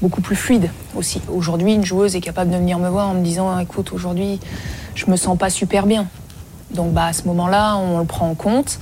[0.00, 1.20] beaucoup plus fluides aussi.
[1.28, 4.40] Aujourd'hui, une joueuse est capable de venir me voir en me disant écoute, aujourd'hui,
[4.94, 6.06] je me sens pas super bien.
[6.70, 8.78] Donc bah, à ce moment-là, on le prend en compte.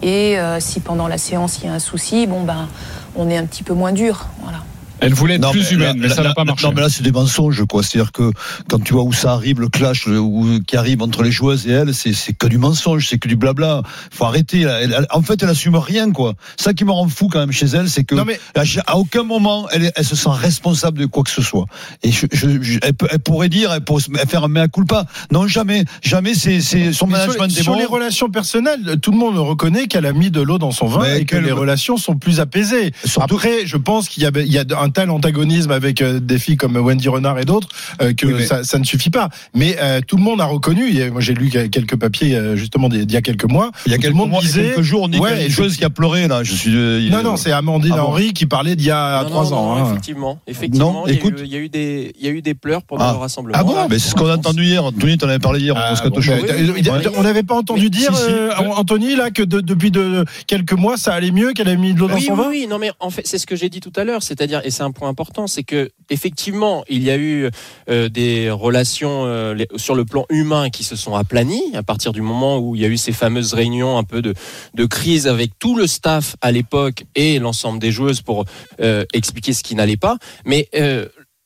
[0.00, 2.68] Et euh, si pendant la séance, il y a un souci, bon, bah,
[3.16, 4.26] on est un petit peu moins dur.
[4.42, 4.58] Voilà.
[5.02, 6.66] Elle voulait être Non, plus mais humaine, là- mais ça n'a pas marché.
[6.66, 7.82] Non, mais là, c'est des mensonges, quoi.
[7.82, 8.30] C'est-à-dire que
[8.68, 11.66] quand tu vois où ça arrive, le clash le- où- qui arrive entre les joueuses
[11.66, 13.82] et elle, c'est que du mensonge, c'est que du blabla.
[14.12, 14.60] Faut arrêter.
[14.64, 14.80] là.
[14.80, 16.34] Elle- elle- en fait, elle assume rien, quoi.
[16.58, 18.38] Ça qui me rend fou quand même chez elle, c'est que Non, mais-
[18.86, 21.66] à, aucun moment elle, se sent responsable de quoi que ce soit.
[22.02, 25.06] Et je, je- je- elle, pourrait dire, elle pourrait faire un mea culpa.
[25.30, 26.34] Non, jamais, jamais.
[26.34, 30.06] C'est son Mais management sur, des sur les relations personnelles, tout le monde reconnaît qu'elle
[30.06, 32.92] a mis de l'eau dans son vin Mais et que les relations sont plus apaisées.
[33.04, 36.56] Surtout- Après, je pense qu'il y y a un tel antagonisme avec euh, des filles
[36.56, 37.68] comme Wendy Renard et d'autres
[38.00, 39.28] euh, que Oui, mais- ça, ça ne suffit pas.
[39.54, 40.88] Mais euh, tout le monde a reconnu.
[40.96, 43.70] et Moi, j'ai lu quelques papiers justement d'il y a quelques mois.
[43.86, 45.08] Il y a quelques, tout le monde mois, il y a disait, quelques jours, on
[45.08, 46.42] dit ouais, qu'il y a une chose qui a pleuré là.
[46.44, 46.72] Je suis.
[46.74, 49.44] euh, Non, non, c'est Amandine Ah bon Henry qui parlait d'il y a Non, trois
[49.44, 49.76] non, ans.
[49.76, 49.90] non, hein.
[49.90, 51.40] Effectivement, effectivement, Non, il, y a écoute.
[51.40, 53.12] eu, il y a eu des, il y a eu des pleurs pendant Ah.
[53.12, 53.56] le rassemblement.
[53.58, 54.84] Ah bon là, Mais c'est ce qu'on a entendu hier.
[54.84, 55.74] Anthony, t'en avais parlé hier.
[55.76, 56.32] Ah, au Moscato bon, Show.
[56.42, 57.08] mais, euh, oui, oui.
[57.16, 58.30] On n'avait pas entendu Mais- dire, si, si.
[58.30, 61.94] euh, Anthony, là, que de- depuis de, quelques mois, ça allait mieux, qu'elle avait mis
[61.94, 63.56] de l'eau dans Oui, son oui, vin oui, non mais en fait c'est ce que
[63.56, 67.04] j'ai dit tout à l'heure, c'est-à-dire et c'est un point important, c'est que effectivement il
[67.04, 67.48] y a eu
[67.88, 72.20] euh, des relations euh, sur le plan humain qui se sont aplanies à partir du
[72.20, 74.34] moment où il y a eu ces fameuses réunions un peu de,
[74.74, 78.44] de crise avec tout le staff à l'époque et l'ensemble des joueuses pour
[78.80, 80.68] euh, expliquer ce qui n'allait pas, mais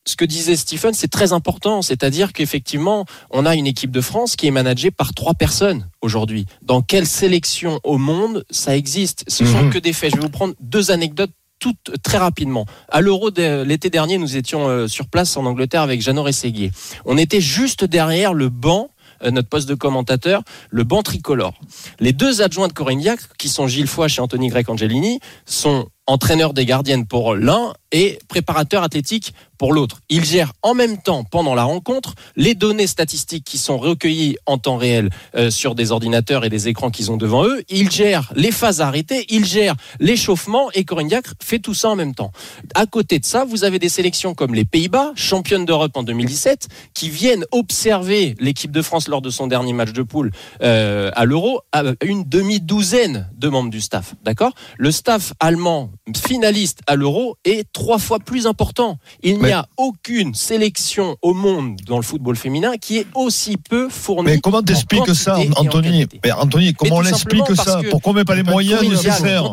[0.09, 4.37] ce que disait Stephen, c'est très important, c'est-à-dire qu'effectivement, on a une équipe de France
[4.37, 6.47] qui est managée par trois personnes aujourd'hui.
[6.63, 9.25] Dans quelle sélection au monde ça existe?
[9.27, 9.71] Ce sont Mhm.
[9.71, 10.13] que des faits.
[10.13, 12.67] Je vais vous prendre deux anecdotes toutes très rapidement.
[12.89, 16.71] À l'Euro l'été dernier, nous étions euh, sur place en Angleterre avec Jeannot Rességuier.
[17.05, 18.91] On était juste derrière le banc
[19.23, 21.55] euh, notre poste de commentateur, le banc tricolore.
[22.01, 23.03] Les deux adjoints de Corinne
[23.39, 28.19] qui sont Gilles Foix et Anthony Grec Angelini, sont entraîneurs des gardiennes pour l'un et
[28.29, 30.01] préparateur athlétique pour l'autre.
[30.09, 34.59] Ils gèrent en même temps, pendant la rencontre, les données statistiques qui sont recueillies en
[34.59, 37.63] temps réel euh, sur des ordinateurs et des écrans qu'ils ont devant eux.
[37.69, 41.97] Ils gèrent les phases arrêtées, ils gèrent l'échauffement et Corinne Diacre fait tout ça en
[41.97, 42.33] même temps.
[42.75, 46.69] À côté de ça, vous avez des sélections comme les Pays-Bas, championnes d'Europe en 2017,
[46.93, 51.25] qui viennent observer l'équipe de France lors de son dernier match de poule euh, à
[51.25, 51.61] l'Euro,
[52.05, 54.15] une demi-douzaine de membres du staff.
[54.23, 54.53] D'accord?
[54.77, 58.99] Le staff allemand finaliste à l'Euro est trois fois plus important.
[59.23, 63.89] Il n'y a aucune sélection au monde dans le football féminin qui est aussi peu
[63.89, 64.31] fournie.
[64.31, 66.07] Mais comment en t'expliques ça, Anthony.
[66.25, 69.53] Mais Anthony, comment on l'explique simplement ça que Pourquoi on met pas les moyens nécessaires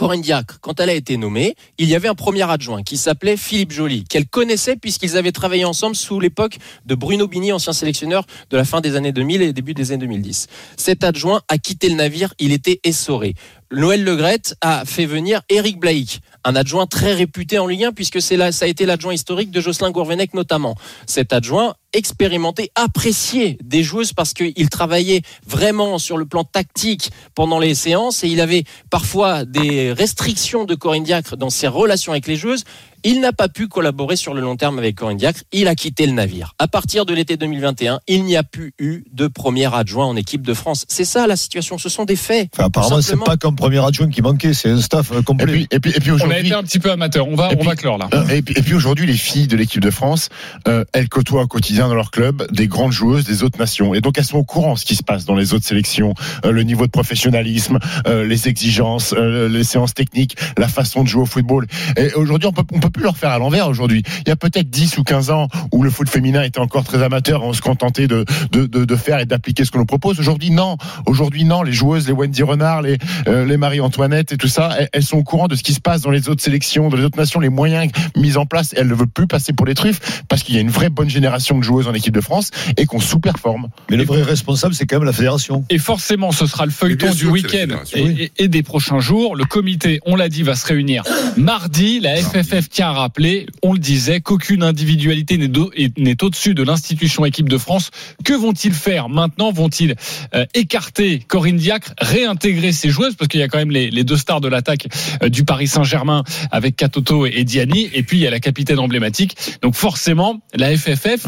[0.00, 3.36] Corinne Diacre, quand elle a été nommée, il y avait un premier adjoint qui s'appelait
[3.36, 8.24] Philippe Joly, qu'elle connaissait puisqu'ils avaient travaillé ensemble sous l'époque de Bruno Bini, ancien sélectionneur
[8.48, 10.46] de la fin des années 2000 et début des années 2010.
[10.78, 13.34] Cet adjoint a quitté le navire, il était essoré.
[13.72, 18.20] Noël Legrette a fait venir Eric Blake, un adjoint très réputé en Ligue 1 puisque
[18.20, 20.74] c'est là, ça a été l'adjoint historique de Jocelyn Gourvenec notamment.
[21.06, 27.60] Cet adjoint expérimenté, apprécié des joueuses parce qu'il travaillait vraiment sur le plan tactique pendant
[27.60, 32.26] les séances et il avait parfois des restrictions de Corinne Diacre dans ses relations avec
[32.26, 32.64] les joueuses.
[33.04, 35.40] Il n'a pas pu collaborer sur le long terme avec Corinne Diacre.
[35.52, 36.54] Il a quitté le navire.
[36.58, 40.42] À partir de l'été 2021, il n'y a plus eu de premier adjoint en équipe
[40.46, 40.84] de France.
[40.88, 41.78] C'est ça la situation.
[41.78, 42.50] Ce sont des faits.
[42.54, 45.46] Enfin, apparemment, c'est pas qu'un premier adjoint qui manquait, c'est un staff euh, Et complet.
[45.52, 46.38] puis, et puis, et puis On a aujourd'hui.
[46.46, 47.26] été un petit peu amateur.
[47.28, 48.08] On va, on va clore là.
[48.14, 50.28] Euh, Et puis, et puis aujourd'hui, les filles de l'équipe de France,
[50.68, 53.94] euh, elles côtoient au quotidien dans leur club des grandes joueuses des autres nations.
[53.94, 56.14] Et donc, elles sont au courant de ce qui se passe dans les autres sélections,
[56.44, 61.08] euh, le niveau de professionnalisme, euh, les exigences, euh, les séances techniques, la façon de
[61.08, 61.66] jouer au football.
[61.96, 64.02] Et aujourd'hui, on peut, on peut plus leur faire à l'envers aujourd'hui.
[64.26, 67.02] Il y a peut-être 10 ou 15 ans où le foot féminin était encore très
[67.02, 70.18] amateur, on se contentait de, de, de, de faire et d'appliquer ce qu'on nous propose.
[70.20, 70.76] Aujourd'hui, non.
[71.06, 71.62] Aujourd'hui, non.
[71.62, 72.98] Les joueuses, les Wendy Renard, les,
[73.28, 75.80] euh, les Marie-Antoinette et tout ça, elles, elles sont au courant de ce qui se
[75.80, 78.74] passe dans les autres sélections, dans les autres nations, les moyens mis en place.
[78.76, 81.10] Elles ne veulent plus passer pour les truffes parce qu'il y a une vraie bonne
[81.10, 83.68] génération de joueuses en équipe de France et qu'on sous-performe.
[83.90, 85.64] Mais le vrai responsable, c'est quand même la fédération.
[85.70, 87.76] Et forcément, ce sera le feuilleton du week-end
[88.20, 89.36] et- et des prochains jours.
[89.36, 91.02] Le comité, on l'a dit, va se réunir
[91.36, 92.00] mardi.
[92.00, 97.58] La FFF à rappeler, on le disait, qu'aucune individualité n'est au-dessus de l'institution équipe de
[97.58, 97.90] France.
[98.24, 99.52] Que vont-ils faire maintenant?
[99.52, 99.94] Vont-ils
[100.34, 103.14] euh, écarter Corinne Diacre, réintégrer ses joueuses?
[103.14, 104.88] Parce qu'il y a quand même les, les deux stars de l'attaque
[105.22, 107.90] euh, du Paris Saint-Germain avec Katoto et, et Diani.
[107.92, 109.36] Et puis, il y a la capitaine emblématique.
[109.62, 111.26] Donc forcément, la FFF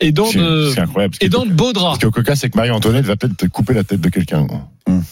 [0.00, 0.74] est dans de,
[1.20, 1.94] est dans de beaux draps.
[1.94, 4.08] Ce qui est au coca, c'est que Marie-Antoinette va peut-être te couper la tête de
[4.08, 4.46] quelqu'un.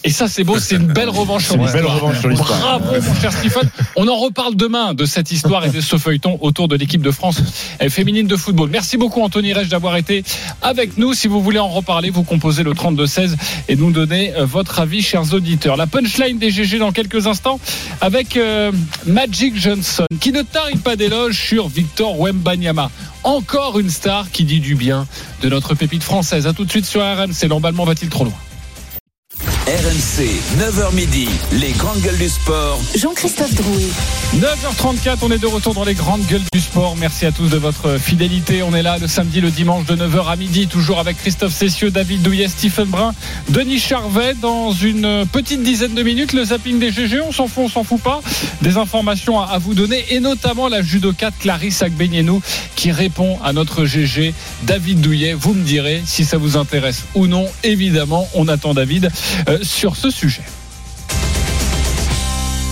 [0.03, 1.83] Et ça, c'est beau, c'est une belle revanche sur l'histoire.
[1.83, 2.79] belle revanche sur l'histoire.
[2.79, 3.69] Bravo, mon cher Stéphane.
[3.95, 7.41] On en reparle demain de cette histoire et ce feuilleton autour de l'équipe de France
[7.89, 8.69] féminine de football.
[8.69, 10.23] Merci beaucoup, Anthony Reich, d'avoir été
[10.61, 11.13] avec nous.
[11.13, 13.35] Si vous voulez en reparler, vous composez le 32-16
[13.67, 15.77] et nous donner euh, votre avis, chers auditeurs.
[15.77, 17.59] La punchline des GG dans quelques instants
[18.01, 18.71] avec euh,
[19.05, 22.91] Magic Johnson, qui ne tarit pas d'éloges sur Victor Wembanyama.
[23.23, 25.07] Encore une star qui dit du bien
[25.41, 26.47] de notre pépite française.
[26.47, 27.47] À tout de suite sur RMC.
[27.47, 28.33] L'emballement va-t-il trop loin?
[29.67, 30.27] RMC,
[30.59, 32.79] 9h midi, les grandes gueules du sport.
[32.95, 33.89] Jean-Christophe Drouet.
[34.33, 36.97] 9h34, on est de retour dans les grandes gueules du sport.
[36.97, 38.63] Merci à tous de votre fidélité.
[38.63, 41.89] On est là le samedi, le dimanche de 9h à midi, toujours avec Christophe Cessieux,
[41.89, 43.13] David Douillet, Stephen Brun,
[43.47, 44.33] Denis Charvet.
[44.33, 47.83] Dans une petite dizaine de minutes, le zapping des GG, on s'en fout, on s'en
[47.85, 48.21] fout pas.
[48.61, 52.41] Des informations à vous donner et notamment la judokate Clarisse Agbenienou
[52.75, 54.33] qui répond à notre GG
[54.63, 55.33] David Douillet.
[55.33, 57.45] Vous me direz si ça vous intéresse ou non.
[57.63, 59.11] Évidemment, on attend David
[59.47, 60.43] euh, sur ce sujet.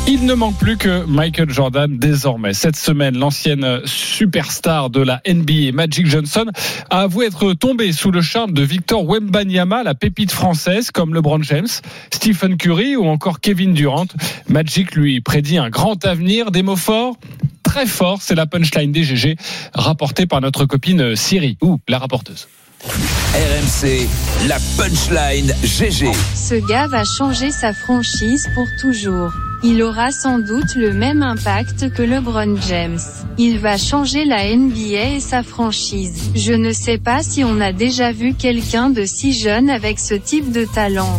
[0.05, 2.53] Il ne manque plus que Michael Jordan désormais.
[2.53, 6.45] Cette semaine, l'ancienne superstar de la NBA, Magic Johnson,
[6.89, 11.41] a avoué être tombé sous le charme de Victor Wembanyama, la pépite française, comme LeBron
[11.43, 11.69] James,
[12.13, 14.07] Stephen Curry ou encore Kevin Durant.
[14.49, 17.15] Magic lui prédit un grand avenir, des mots forts?
[17.63, 18.21] Très forts.
[18.21, 19.37] C'est la punchline des GG,
[19.73, 22.49] rapportée par notre copine Siri, ou la rapporteuse.
[22.83, 24.09] RMC,
[24.49, 26.11] la punchline GG.
[26.35, 29.31] Ce gars va changer sa franchise pour toujours.
[29.65, 32.99] Il aura sans doute le même impact que LeBron James.
[33.37, 36.31] Il va changer la NBA et sa franchise.
[36.35, 40.15] Je ne sais pas si on a déjà vu quelqu'un de si jeune avec ce
[40.15, 41.17] type de talent.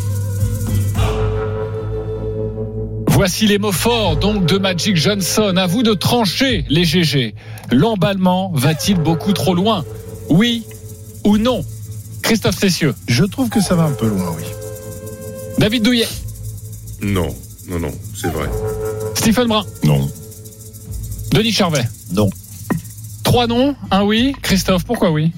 [3.08, 5.54] Voici les mots forts donc de Magic Johnson.
[5.56, 7.34] À vous de trancher les GG.
[7.72, 9.86] L'emballement va-t-il beaucoup trop loin?
[10.28, 10.64] Oui
[11.24, 11.64] ou non?
[12.20, 12.94] Christophe Cessieux.
[13.08, 14.44] Je trouve que ça va un peu loin, oui.
[15.58, 16.08] David Douillet.
[17.00, 17.34] Non,
[17.68, 18.48] non, non, c'est vrai.
[19.14, 19.64] Stephen Brun.
[19.84, 20.10] Non.
[21.32, 21.84] Denis Charvet.
[22.12, 22.30] Non.
[23.22, 24.34] Trois non, un oui.
[24.42, 25.32] Christophe, pourquoi oui?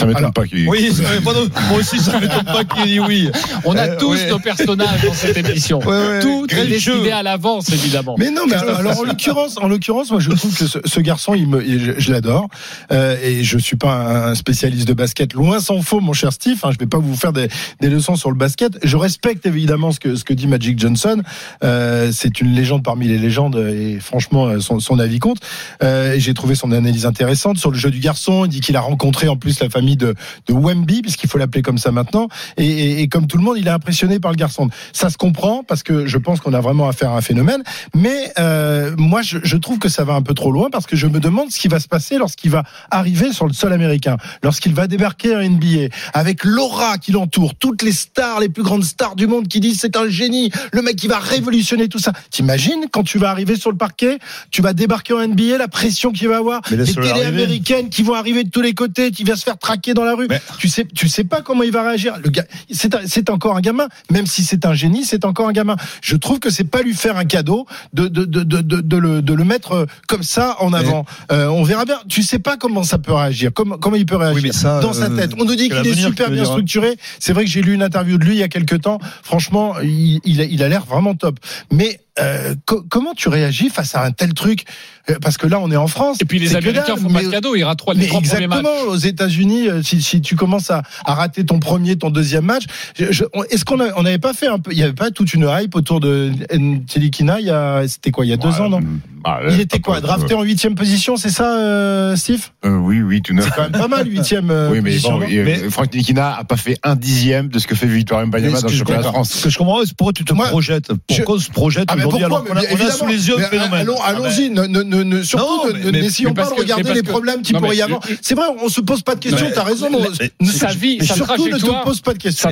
[0.00, 0.90] Ça m'étonne pas qu'il Oui,
[1.22, 3.30] moi aussi, ça m'étonne pas qu'il dit oui.
[3.64, 4.28] On a Euh, tous ouais.
[4.30, 5.78] nos personnages dans cette émission.
[5.80, 6.20] Ouais, ouais.
[6.20, 8.14] Tout est décidé à l'avance, évidemment.
[8.18, 11.00] Mais non, mais alors, alors, en l'occurrence, en l'occurrence, moi je trouve que ce, ce
[11.00, 12.48] garçon, il me, je, je l'adore,
[12.92, 16.58] euh, et je suis pas un spécialiste de basket, loin s'en faut, mon cher Steve.
[16.62, 17.48] Hein, je vais pas vous faire des,
[17.80, 18.78] des leçons sur le basket.
[18.82, 21.22] Je respecte évidemment ce que ce que dit Magic Johnson.
[21.64, 25.38] Euh, c'est une légende parmi les légendes, et franchement, euh, son, son avis compte.
[25.82, 28.44] Euh, et J'ai trouvé son analyse intéressante sur le jeu du garçon.
[28.44, 30.14] Il dit qu'il a rencontré en plus la famille de,
[30.46, 32.28] de Wemby, puisqu'il faut l'appeler comme ça maintenant.
[32.56, 34.68] Et, et, et comme tout le monde, il est impressionné par le garçon.
[34.92, 37.62] Ça se comprend parce que je pense qu'on a vraiment affaire à un phénomène.
[37.94, 40.96] Mais euh, moi, je, je trouve que ça va un peu trop loin parce que
[40.96, 44.16] je me demande ce qui va se passer lorsqu'il va arriver sur le sol américain,
[44.42, 48.84] lorsqu'il va débarquer en NBA avec l'aura qui l'entoure, toutes les stars, les plus grandes
[48.84, 52.12] stars du monde qui disent c'est un génie, le mec qui va révolutionner tout ça.
[52.30, 54.18] T'imagines quand tu vas arriver sur le parquet,
[54.50, 58.14] tu vas débarquer en NBA, la pression qu'il va avoir, les télé américaines qui vont
[58.14, 60.26] arriver de tous les côtés, qui vient se faire traquer dans la rue.
[60.28, 62.14] Mais- Tu sais, tu sais pas comment il va réagir.
[62.22, 65.76] Le gars, c'est encore un gamin, même si c'est un génie, c'est encore un gamin.
[66.02, 69.22] Je trouve que c'est pas lui faire un cadeau de de de de, de, le
[69.22, 71.04] de le mettre euh, comme ça en avant.
[71.32, 71.98] Euh, on verra bien.
[72.08, 75.06] Tu sais pas comment ça peut réagir, comment comment il peut réagir ça, dans sa
[75.06, 75.32] euh, tête.
[75.38, 76.46] On nous dit qu'il est super bien hein.
[76.46, 76.96] structuré.
[77.18, 78.98] C'est vrai que j'ai lu une interview de lui il y a quelques temps.
[79.22, 81.38] Franchement, il il a, il a l'air vraiment top.
[81.72, 84.64] Mais euh, co- comment tu réagis face à un tel truc?
[85.08, 86.18] Euh, Parce que là, on est en France.
[86.20, 88.58] Et puis les Américains font pas de cadeau, ils ratent trois, les trois premiers matchs.
[88.58, 92.44] exactement, aux États-Unis, euh, si, si tu commences à, à rater ton premier, ton deuxième
[92.44, 92.64] match,
[92.98, 96.00] est-ce qu'on n'avait pas fait un peu, il y avait pas toute une hype autour
[96.00, 98.80] de Ntilikina il y a, c'était quoi, il y a deux ans, non?
[99.24, 102.48] Ah, Il là, était pas- quoi, drafté en huitième position, c'est ça, euh, Steve?
[102.64, 103.44] Euh, Oui, oui, tout neuf.
[103.44, 105.18] C'est quand même pas mal, huitième euh, Oui, mais position.
[105.18, 108.24] bon, euh, Mais- Franck Nikina a pas fait un dixième de ce que fait Victor
[108.26, 109.30] Mbanyama ce dans le je championnat de France.
[109.32, 110.90] Ce que je comprends, c'est pourquoi tu te Moi, projettes.
[111.06, 113.28] Pourquoi on se projette Ah, mais aujourd'hui pourquoi alors qu'on a, on a sous les
[113.28, 116.00] yeux le phénomène Allons, allons-y, ne, ne, ne, ne- surtout Non, ne- mais- ne- mais-
[116.02, 118.00] n'essayons mais pas de regarder les problèmes qui non, mais pourrait y avoir.
[118.08, 119.88] je- C'est vrai, on se pose pas de questions, t'as raison.
[119.90, 122.50] ne- sa vie, sa surtout ne te pose pas de questions.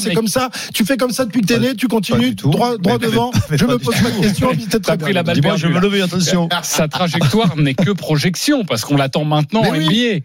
[0.00, 0.50] c'est comme ça.
[0.74, 3.30] Tu fais comme ça depuis que t'es né, tu continues droit, devant.
[3.50, 4.50] Je me pose pas de questions.
[4.82, 5.80] T'as pris la balle je me là.
[6.02, 6.48] Attention.
[6.62, 9.86] Sa trajectoire n'est que projection parce qu'on l'attend maintenant en oui.
[9.86, 10.24] NBA.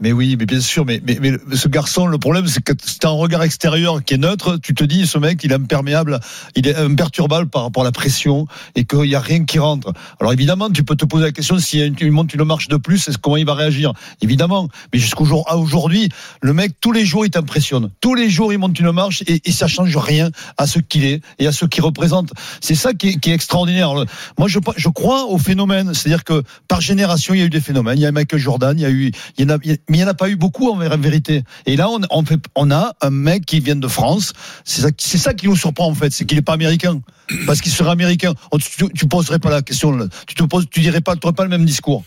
[0.00, 3.04] Mais oui, mais bien sûr, mais, mais, mais ce garçon, le problème, c'est que c'est
[3.04, 4.58] un regard extérieur qui est neutre.
[4.62, 6.20] Tu te dis, ce mec, il est imperméable,
[6.56, 9.92] il est imperturbable par rapport à la pression et qu'il n'y a rien qui rentre.
[10.20, 11.56] Alors évidemment, tu peux te poser la question
[12.00, 13.92] il monte une marche de plus, comment il va réagir?
[14.22, 16.08] Évidemment, mais jusqu'à aujourd'hui,
[16.40, 17.90] le mec, tous les jours, il t'impressionne.
[18.00, 21.04] Tous les jours, il monte une marche et, et ça change rien à ce qu'il
[21.04, 22.32] est et à ce qu'il représente.
[22.60, 23.92] C'est ça qui est, extraordinaire.
[24.38, 27.98] Moi, je, crois au phénomène, c'est-à-dire que par génération, il y a eu des phénomènes.
[27.98, 29.76] Il y a Michael Jordan, il y a eu, il y en a, il a-
[29.90, 31.42] mais il n'y en a pas eu beaucoup en vé- vérité.
[31.66, 34.32] Et là, on, a un mec qui vient de France.
[34.64, 37.00] C'est ça, qui nous surprend en fait, c'est qu'il n'est pas américain.
[37.46, 41.16] Parce qu'il serait américain, on- tu, tu poserais pas la question, tu te dirais pas,
[41.16, 42.04] pas le même discours.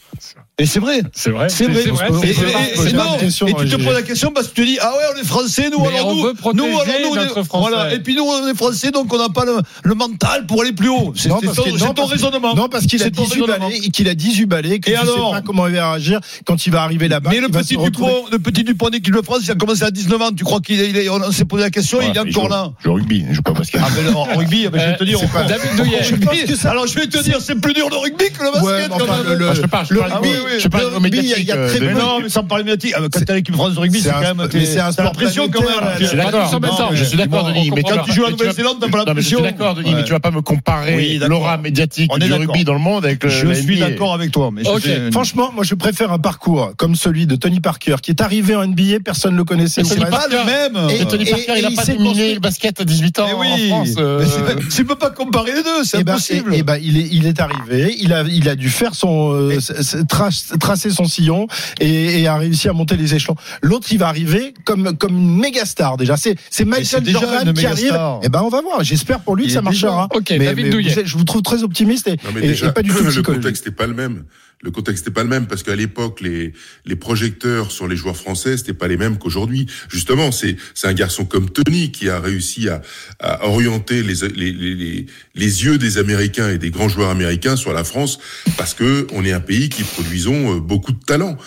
[0.59, 1.01] Et c'est vrai.
[1.13, 1.49] C'est vrai.
[1.49, 1.79] C'est vrai.
[1.81, 3.49] C'est.
[3.49, 5.69] Et, tu te poses la question parce que tu dis ah ouais on est français
[5.71, 7.67] nous alors on nous nous alors nous on est- notre français.
[7.69, 10.61] voilà et puis nous on est français donc on n'a pas le, le mental pour
[10.61, 13.65] aller plus haut c'est ton, raisonnement Non, parce qu'il a C'est ton 18 raisonnement.
[13.67, 15.89] balais, et qu'il a 18 balais, que Et tu alors sais pas comment il va
[15.93, 17.31] réagir quand il va arriver là-bas.
[17.31, 20.21] mais le petit Dupont le petit Dupont d'équipe de France il a commencé à 19
[20.21, 22.89] ans tu crois qu'il est, on s'est posé la question il est encore là Je
[22.89, 23.81] rugby, je joue pas au basket.
[23.83, 27.07] ah mais en rugby ben, je vais te dire Euh, David ça- alors je vais
[27.07, 28.91] te dire c'est plus dur le rugby que le basket
[29.39, 30.29] le- Ah, te rugby,
[30.59, 32.43] je parle le au rugby, il y a- très euh, mais peu- non mais sans
[32.43, 34.47] parler médiatique quand t'es l'équipe de France de rugby C'est c'est un- quand même mais
[34.49, 37.17] t'es- c'est un t'as sport pression quand même Je suis d'accord, en mais je suis
[37.17, 39.35] d'accord, Denis, mais quand tu joues mais vas- Nouvelle-Zélande t'as pas la mais je suis
[39.35, 39.41] pression.
[39.57, 43.05] d'accord, Denis, mais tu vas pas me comparer l'aura médiatique du rugby dans le monde
[43.05, 44.63] avec le je suis d'accord avec toi mais
[45.11, 48.63] Franchement, moi, je préfère un parcours comme celui de Tony Parker, qui est arrivé en
[48.63, 49.81] NBA, personne ne le connaissait.
[49.83, 50.09] Mais presque.
[50.11, 50.27] pas.
[50.29, 50.89] Le même.
[50.89, 53.75] Et- Tony Parker, il a pas dominé le basket à 18 ans Eh oui, en
[53.75, 53.89] France.
[53.97, 54.25] euh, mais
[54.69, 56.53] c'est- tu peux pas comparer les deux, c'est Eh ben, impossible.
[56.53, 60.32] et- eh ben, il est, arrivé, il a, il a dû faire son, euh, trace-
[60.59, 61.47] tracer son sillon
[61.79, 63.35] et, et a réussi à monter les échelons.
[63.61, 66.17] L'autre, il va arriver comme, comme une méga star déjà.
[66.17, 67.87] C'est, c'est Michael déjà Jordan qui arrive.
[67.87, 68.19] star.
[68.23, 68.83] Eh ben, on va voir.
[68.83, 70.07] J'espère pour lui Il que ça marchera.
[70.09, 70.19] déjà.
[70.19, 70.93] Ok, mais, David mais Douillet.
[70.93, 73.03] vous je vous trouve très optimiste et, Non, mais et- déjà, et pas du tout
[73.03, 74.23] le contexte n'est pas le même.
[74.63, 76.53] Le contexte n'est pas le même parce qu'à l'époque, les,
[76.85, 79.67] les projecteurs sur les joueurs français, c'était pas les mêmes qu'aujourd'hui.
[79.89, 82.81] Justement, c'est, c'est un garçon comme Tony qui a réussi à,
[83.19, 87.73] à orienter les, les, les, les, yeux des Américains et des grands joueurs américains sur
[87.73, 88.19] la France
[88.57, 91.37] parce que on est un pays qui produisons euh, beaucoup de talents.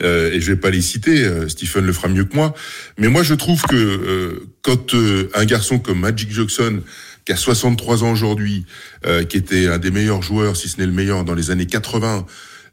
[0.00, 2.54] Euh, et je vais pas les citer, euh, Stephen le fera mieux que moi.
[2.98, 6.82] Mais moi, je trouve que euh, quand euh, un garçon comme Magic Johnson,
[7.24, 8.64] qui a 63 ans aujourd'hui,
[9.28, 12.24] qui était un des meilleurs joueurs, si ce n'est le meilleur, dans les années 80,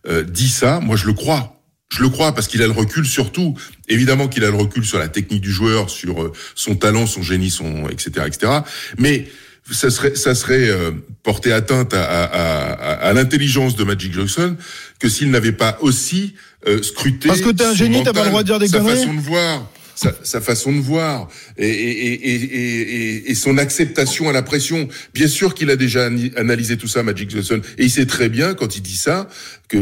[0.08, 1.52] euh, dit ça, moi je le crois.
[1.90, 3.56] Je le crois parce qu'il a le recul surtout.
[3.88, 7.22] Évidemment qu'il a le recul sur la technique du joueur, sur euh, son talent, son
[7.22, 8.26] génie, son etc.
[8.28, 8.52] etc.
[8.98, 9.28] Mais
[9.72, 10.92] ça serait, ça serait euh,
[11.24, 14.56] porter atteinte à, à, à, à l'intelligence de Magic Johnson
[15.00, 16.36] que s'il n'avait pas aussi
[16.68, 17.28] euh, scruté.
[17.28, 19.14] Parce que t'es un génie, t'as pas le droit de dire des sa conneries façon
[19.14, 19.72] de voir.
[19.98, 24.90] Sa, sa façon de voir et, et, et, et, son acceptation à la pression.
[25.14, 28.56] Bien sûr qu'il a déjà analysé tout ça, Magic Johnson, et il sait très bien
[28.56, 29.30] quand il dit ça
[29.68, 29.78] que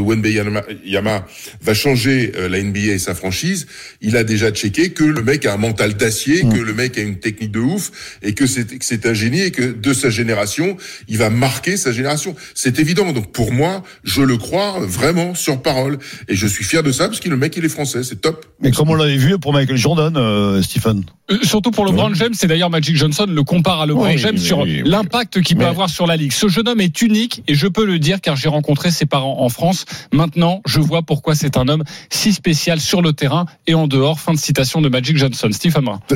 [0.86, 1.26] Yama
[1.62, 3.67] va changer euh, la NBA et sa franchise.
[4.02, 7.02] Il a déjà checké que le mec a un mental d'acier, que le mec a
[7.02, 7.91] une technique de ouf,
[8.22, 12.36] et que c'est un génie et que de sa génération, il va marquer sa génération.
[12.56, 13.12] C'est évident.
[13.12, 17.08] Donc pour moi, je le crois vraiment sur parole, et je suis fier de ça
[17.08, 18.46] parce que le mec il est français, c'est top.
[18.60, 21.04] Mais comme on l'avait vu pour Michael Jordan, euh, Stephen.
[21.32, 24.36] Euh, Surtout pour LeBron James, c'est d'ailleurs Magic Johnson le compare à LeBron Oui, James
[24.36, 24.89] oui, sur oui, oui.
[24.89, 26.32] l'impact qu'il peut avoir sur la ligue.
[26.32, 29.41] Ce jeune homme est unique et je peux le dire car j'ai rencontré ses parents
[29.41, 29.73] en France.
[30.12, 34.20] Maintenant, je vois pourquoi c'est un homme si spécial sur le terrain et en dehors.
[34.20, 35.50] Fin de citation de Magic Johnson.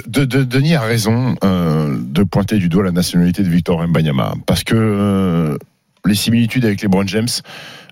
[0.08, 4.34] De, de- Denis a raison euh, de pointer du doigt la nationalité de Victor Mbanyama
[4.46, 5.58] parce que euh,
[6.06, 7.28] les similitudes avec les Brown James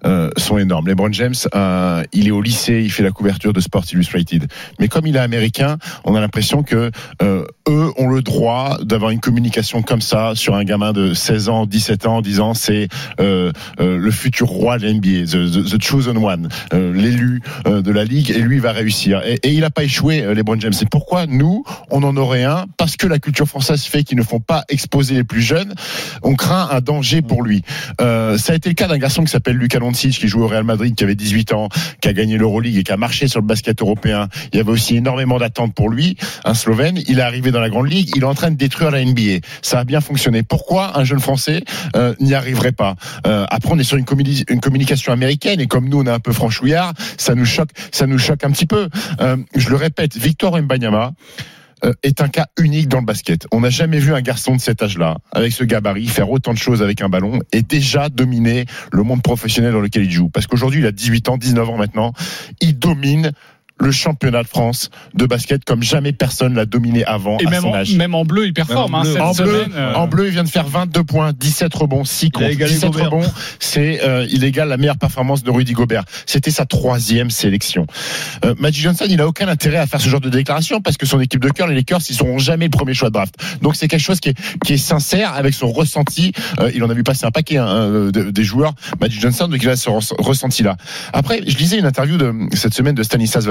[0.05, 0.87] euh, sont énormes.
[0.87, 4.47] LeBron James, euh, il est au lycée, il fait la couverture de Sports Illustrated.
[4.79, 6.91] Mais comme il est américain, on a l'impression que
[7.23, 11.49] euh, eux ont le droit d'avoir une communication comme ça sur un gamin de 16
[11.49, 12.87] ans, 17 ans, en disant c'est
[13.17, 18.59] le futur roi de l'NBA, the, the, chosen one, l'élu de la ligue, et lui
[18.59, 19.21] va réussir.
[19.25, 20.73] Et, il n'a pas échoué, LeBron James.
[20.73, 24.23] C'est pourquoi nous, on en aurait un, parce que la culture française fait qu'ils ne
[24.23, 25.73] font pas exposer les plus jeunes.
[26.21, 27.63] On craint un danger pour lui.
[27.99, 30.63] ça a été le cas d'un garçon qui s'appelle Lucas Londres qui joue au Real
[30.63, 31.69] Madrid, qui avait 18 ans,
[32.01, 34.27] qui a gagné l'Euroleague et qui a marché sur le basket européen.
[34.51, 36.99] Il y avait aussi énormément d'attentes pour lui, un Slovène.
[37.08, 39.39] Il est arrivé dans la Grande Ligue, il est en train de détruire la NBA.
[39.62, 40.43] Ça a bien fonctionné.
[40.43, 41.63] Pourquoi un jeune Français
[41.95, 42.95] euh, n'y arriverait pas?
[43.25, 46.34] Euh, Après, on est sur une, communication américaine et comme nous, on est un peu
[46.34, 48.89] franchouillard, ça nous choque, ça nous choque un petit peu.
[49.21, 51.13] Euh, je le répète, Victor Mbanyama
[52.03, 53.47] est un cas unique dans le basket.
[53.51, 56.57] On n'a jamais vu un garçon de cet âge-là, avec ce gabarit, faire autant de
[56.57, 60.29] choses avec un ballon et déjà dominer le monde professionnel dans lequel il joue.
[60.29, 62.13] Parce qu'aujourd'hui, il a 18 ans, 19 ans maintenant,
[62.61, 63.31] il domine
[63.77, 67.61] le championnat de France de basket comme jamais personne l'a dominé avant Et à même
[67.61, 67.93] son en, âge.
[67.95, 68.95] même en bleu, il performe.
[68.95, 71.73] hein, cette En bleu, semaine, euh, en bleu, il vient de faire 22 points, 17
[71.73, 73.05] rebonds, 6 Il a contre égalé 17 Gobert.
[73.11, 73.31] rebonds.
[73.59, 76.03] C'est, euh, il égale la meilleure performance de Rudy Gobert.
[76.25, 77.85] C'était sa troisième sélection.
[78.45, 81.05] Euh, Magic Johnson, il a aucun intérêt à faire ce genre de déclaration parce que
[81.05, 83.35] son équipe de cœur, les Lakers, ils seront jamais le premier choix de draft.
[83.61, 86.31] Donc c'est quelque chose qui est, qui est sincère avec son ressenti.
[86.59, 89.47] Euh, il en a vu passer un paquet hein, euh, de- des joueurs, Magic Johnson,
[89.49, 90.77] donc il a ce res- ressenti-là.
[91.11, 93.45] Après, je lisais une interview de cette semaine de Stanislas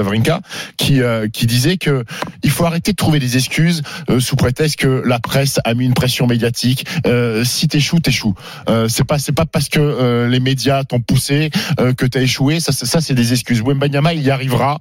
[0.91, 2.03] Euh, qui disait que
[2.43, 5.85] il faut arrêter de trouver des excuses euh, sous prétexte que la presse a mis
[5.85, 6.85] une pression médiatique.
[7.05, 8.35] Euh, si t'échoues, t'échoues.
[8.69, 11.49] Euh, c'est pas c'est pas parce que les médias t'ont poussé
[11.97, 12.59] que t'as échoué.
[12.59, 13.61] Ça c'est- ça c'est des excuses.
[13.61, 14.79] Wembanyama il y arrivera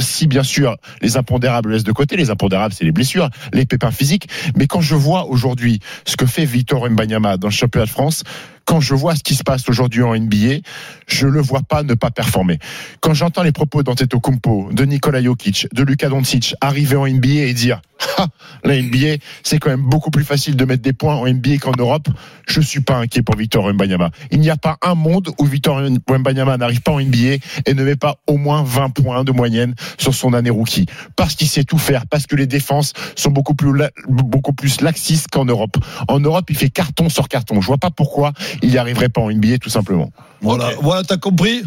[0.00, 2.16] si bien sûr les impondérables laissent de côté.
[2.16, 4.28] Les impondérables c'est les blessures, les pépins physiques.
[4.56, 8.22] Mais quand je vois aujourd'hui ce que fait Victor Wembanyama dans le championnat de France.
[8.68, 10.58] Quand je vois ce qui se passe aujourd'hui en NBA,
[11.06, 12.58] je le vois pas ne pas performer.
[13.00, 17.54] Quand j'entends les propos d'Antetokounmpo, de Nikola Jokic, de Luka Doncic arriver en NBA et
[17.54, 17.80] dire
[18.18, 18.26] ah,
[18.64, 21.72] la NBA, c'est quand même beaucoup plus facile de mettre des points en NBA qu'en
[21.76, 22.08] Europe.
[22.46, 24.10] Je suis pas inquiet pour Victor Wembanyama.
[24.30, 27.84] Il n'y a pas un monde où Victor Wembanyama n'arrive pas en NBA et ne
[27.84, 30.86] met pas au moins 20 points de moyenne sur son année rookie.
[31.16, 34.80] Parce qu'il sait tout faire, parce que les défenses sont beaucoup plus, la- beaucoup plus
[34.80, 35.76] laxistes qu'en Europe.
[36.08, 37.60] En Europe, il fait carton sur carton.
[37.60, 38.32] Je vois pas pourquoi
[38.62, 40.10] il n'y arriverait pas en NBA, tout simplement.
[40.40, 41.64] Voilà, voilà t'as compris?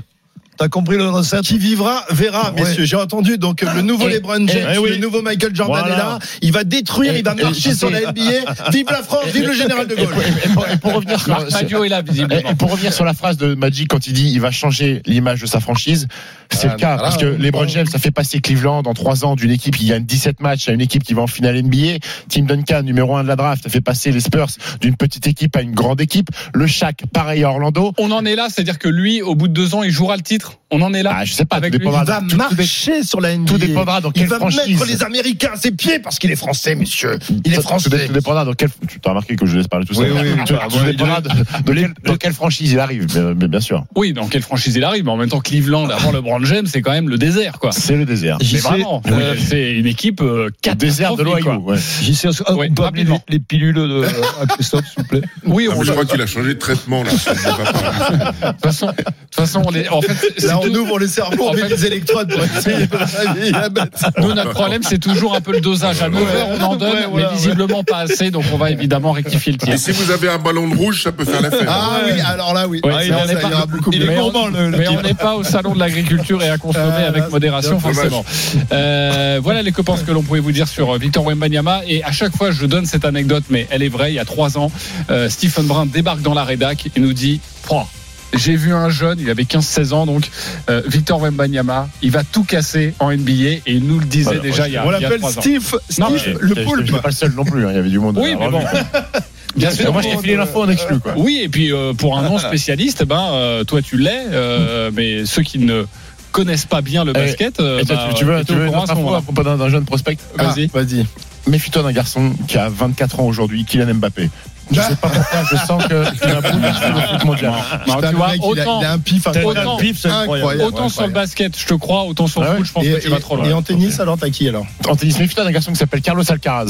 [0.61, 2.61] T'as compris le recette Qui vivra verra, Ouais.
[2.61, 2.85] messieurs.
[2.85, 4.89] J'ai entendu donc le nouveau Et- LeBron James, et- eh oui.
[4.91, 5.95] le nouveau Michael Jordan Voilà.
[5.95, 6.19] est là.
[6.43, 8.69] Il va détruire, Et- il va marcher sur la NBA.
[8.71, 10.07] Vive la France, vive le général de Gaulle.
[10.53, 12.47] pour, et pour- revenir sur, est là, visiblement.
[12.51, 15.41] et pour revenir sur la phrase de Magic quand il dit il va changer l'image
[15.41, 16.07] de sa franchise,
[16.51, 17.01] c'est Ah, le cas voilà.
[17.03, 20.03] parce que LeBron James a fait passer Cleveland en trois ans d'une équipe qui gagne
[20.05, 21.97] 17 matchs à une équipe qui va en finale NBA.
[22.29, 24.47] Tim Duncan, numéro un de la draft, a fait passer les Spurs
[24.79, 26.29] d'une petite équipe à une grande équipe.
[26.53, 27.93] Le Shaq, pareil à Orlando.
[27.97, 30.21] On en est là, c'est-à-dire que lui, au bout de deux ans, il jouera le
[30.21, 30.50] titre.
[30.73, 31.11] On en est là.
[31.17, 33.51] Ah, je sais pas, Avec tout dépendra Il va tout- marcher sur la NBA.
[33.51, 34.67] tout dépendra dans Il quelle va franchise.
[34.79, 37.19] mettre les Américains à ses pieds parce qu'il est français, monsieur.
[37.43, 37.89] Il est français.
[37.89, 38.69] Tout, tout dépendra dans quel.
[38.87, 40.13] Tu as remarqué que je laisse parler tout Oui, seul.
[40.13, 40.43] oui, oui.
[40.45, 43.83] Tout, dépendra de, de quelle, dans quelle franchise il arrive, bien, bien sûr.
[43.95, 45.03] Oui, dans quelle franchise il arrive.
[45.03, 47.71] Mais en même temps, Cleveland, avant LeBron James, c'est quand même le désert, quoi.
[47.73, 48.37] C'est le désert.
[48.39, 51.51] Mais vraiment, euh, c'est une équipe euh, Désert de l'Ohio.
[51.59, 51.77] ouais.
[52.01, 53.23] J'y sais, ah, Ouais, on peut appeler les, rapidement.
[53.29, 54.03] les pilules de
[54.41, 56.59] à Christophe, s'il vous plaît Oui, Ah, on je le- crois qu'il a changé de
[56.59, 57.11] traitement là.
[57.11, 57.33] ça.
[58.41, 61.07] De toute façon, de toute façon, on est, en fait, c'est Là, on ouvre le
[61.07, 64.21] cerveau, on En met fait- des électrodes pour essayer de.
[64.21, 66.01] Nous, notre problème, c'est toujours un peu le dosage.
[66.01, 69.57] À 9h, on en donne, mais visiblement pas assez, donc on va évidemment rectifier le
[69.57, 69.73] tir.
[69.73, 71.67] Et si vous avez un ballon de rouge, ça peut faire l'affaire.
[71.69, 72.81] Ah oui, alors là, oui.
[72.83, 75.13] Ouais, Ah, mais ça, on n'est ça pas- ira beaucoup mais on- mais on n'est
[75.13, 78.25] pas au salon de l'agriculture et à consommer Euh, avec modération, forcément.
[78.71, 81.81] Euh, voilà les copains ce que l'on pouvait vous dire sur euh, Victor Wembanyama.
[81.87, 84.11] Et à chaque fois, je donne cette anecdote, mais elle est vraie.
[84.11, 84.71] Il y a trois ans,
[85.09, 87.87] euh, Stephen Brun débarque dans la rédac et nous dit Pouah,
[88.33, 90.29] j'ai vu un jeune, il avait 15-16 ans, donc
[90.69, 94.39] euh, Victor Wembanyama, il va tout casser en NBA et il nous le disait Voilà,
[94.41, 95.21] déjà il y a, On l'appelle.
[95.29, 96.85] Steve, Non, Steve mais- le Je poulpe.
[96.85, 97.65] suis pas le seul non plus.
[97.65, 98.17] hein, Il y avait du monde.
[98.21, 98.61] Oui, mais bon.
[99.55, 99.91] Bien sûr.
[99.91, 101.13] Moi, je t'ai filé l'info en exclu, quoi.
[101.17, 105.25] Oui, et puis euh, pour un non spécialiste, ben euh, toi tu l'es, euh, mais
[105.25, 105.83] ceux qui ne
[106.31, 108.95] connaissent pas bien le Eh, basket, Et bah, tu- tu veux, tu veux une info
[108.95, 109.17] moment-là.
[109.17, 110.17] à propos d'un d'un jeune prospect?
[110.37, 110.69] Vas-y.
[110.73, 111.05] Ah, Vas-y.
[111.47, 114.29] Méfie-toi d'un garçon qui a 24 ans aujourd'hui, Kylian Mbappé.
[114.71, 117.51] Je sais pas pourquoi, je sens que le foot mondial.
[117.87, 120.09] Non, tu le vois, mec, il a- autant, il a un pif autant- pif, c'est
[120.09, 120.61] incroyable.
[120.63, 122.85] autant sur le basket, je te crois, autant sur le Ah ouais foot, je pense
[122.85, 123.45] Et, que tu vas trop loin.
[123.49, 124.65] et en tennis, alors t'as qui alors?
[124.87, 126.67] En tennis, méfie-toi d'un garçon qui s'appelle Carlos Alcaraz.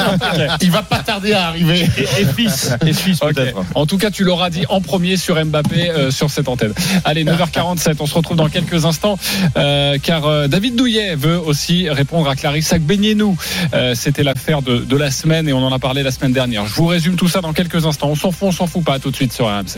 [0.62, 1.86] Il va pas tarder à arriver.
[1.98, 2.72] Et, et fils.
[2.86, 3.56] Et fils, peut-être.
[3.74, 6.72] En tout cas, tu l'auras dit en premier sur Mbappé euh, sur cette antenne.
[7.04, 9.18] Allez, 9h47, on se retrouve dans quelques instants
[9.56, 13.36] euh, car euh, David Douillet veut aussi répondre à Clarissa Beignenou.
[13.74, 16.66] Euh, C'était l'affaire de, de la semaine et on en a parlé la semaine dernière.
[16.66, 18.08] Je vous résume tout ça dans quelques instants.
[18.08, 19.76] On s'en fout, on s'en fout pas tout de suite sur RMC.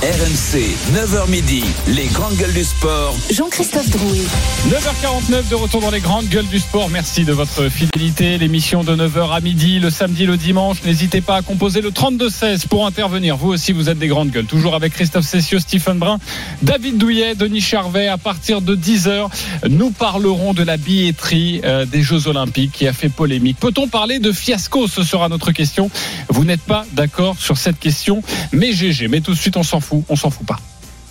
[0.00, 3.16] RMC, 9h midi, les grandes gueules du sport.
[3.32, 4.26] Jean-Christophe Drouet.
[4.68, 6.88] 9h49 de retour dans les grandes gueules du sport.
[6.88, 8.38] Merci de votre fidélité.
[8.38, 10.84] L'émission de 9h à midi, le samedi, le dimanche.
[10.84, 13.36] N'hésitez pas à composer le 32-16 pour intervenir.
[13.36, 14.44] Vous aussi, vous êtes des grandes gueules.
[14.44, 16.18] Toujours avec Christophe Cessieux, Stephen Brun,
[16.62, 18.06] David Douillet, Denis Charvet.
[18.06, 19.28] À partir de 10h,
[19.68, 23.56] nous parlerons de la billetterie euh, des Jeux Olympiques qui a fait polémique.
[23.58, 24.86] Peut-on parler de fiasco?
[24.86, 25.90] Ce sera notre question.
[26.28, 28.22] Vous n'êtes pas d'accord sur cette question,
[28.52, 29.08] mais GG.
[29.08, 29.87] Mais tout de suite, on s'en fout.
[29.90, 30.58] On s'en fout pas.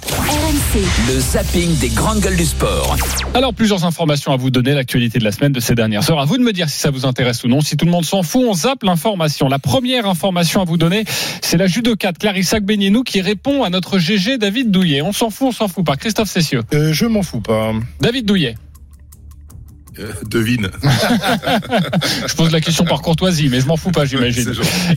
[0.08, 0.80] RMC.
[1.08, 2.96] Le zapping des grandes gueules du sport.
[3.34, 6.20] Alors, plusieurs informations à vous donner, l'actualité de la semaine de ces dernières heures.
[6.20, 7.60] À vous de me dire si ça vous intéresse ou non.
[7.62, 9.50] Si tout le monde s'en fout, on zappe l'information.
[9.50, 11.04] La première information à vous donner,
[11.42, 15.02] c'est la judocate Clarissa Benienou qui répond à notre GG David Douillet.
[15.02, 15.98] On s'en fout, on s'en fout pas.
[15.98, 16.62] Christophe Cessieux.
[16.74, 17.74] Euh, Je m'en fous pas.
[18.00, 18.56] David Douillet.
[20.00, 20.70] Euh, devine.
[22.28, 24.52] Je pose la question par courtoisie, mais je m'en fous pas, j'imagine.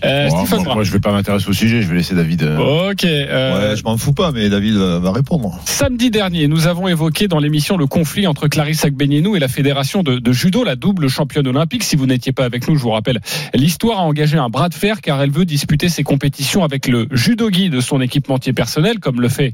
[0.05, 2.43] Euh, Bon, moi, je vais pas m'intéresser au sujet, je vais laisser David.
[2.43, 3.05] euh, Ok.
[3.05, 5.59] euh, Ouais, je m'en fous pas, mais David euh, va répondre.
[5.65, 10.03] Samedi dernier, nous avons évoqué dans l'émission le conflit entre Clarissa Benienou et la fédération
[10.03, 11.85] de, de judo, la double championne olympique.
[11.85, 13.21] Si vous n'étiez pas avec nous, je vous rappelle,
[13.55, 17.07] l'histoire a engagé un bras de fer car elle veut disputer ses compétitions avec le
[17.11, 19.53] judogi de son équipementier personnel, comme le fait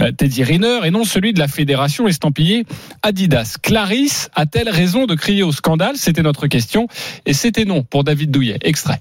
[0.00, 2.64] euh, Teddy Riner, et non celui de la fédération estampillée
[3.02, 3.56] Adidas.
[3.62, 6.88] Clarisse a-t-elle raison de crier au scandale C'était notre question,
[7.26, 8.58] et c'était non pour David Douillet.
[8.62, 9.00] Extrait.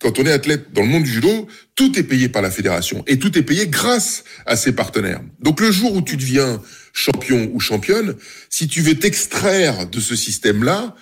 [0.00, 3.02] Quand on est athlète dans le monde du judo, tout est payé par la fédération
[3.06, 5.20] et tout est payé grâce à ses partenaires.
[5.40, 6.60] Donc le jour où tu deviens
[6.92, 8.14] champion ou championne,
[8.50, 10.94] si tu veux t'extraire de ce système-là,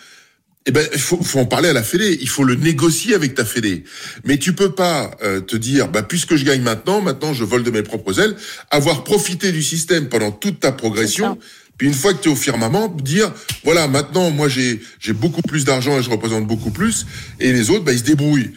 [0.67, 2.17] eh ben, il faut, faut en parler à la fédé.
[2.21, 3.83] Il faut le négocier avec ta fédé.
[4.25, 7.65] Mais tu peux pas euh, te dire, bah, puisque je gagne maintenant, maintenant je vole
[7.65, 8.37] de mes propres ailes,
[8.71, 11.39] avoir profité du système pendant toute ta progression.
[11.83, 13.33] Une fois que tu es au firmament, dire,
[13.65, 17.07] voilà, maintenant moi j'ai j'ai beaucoup plus d'argent et je représente beaucoup plus,
[17.41, 18.53] et les autres, bah, ils se débrouillent.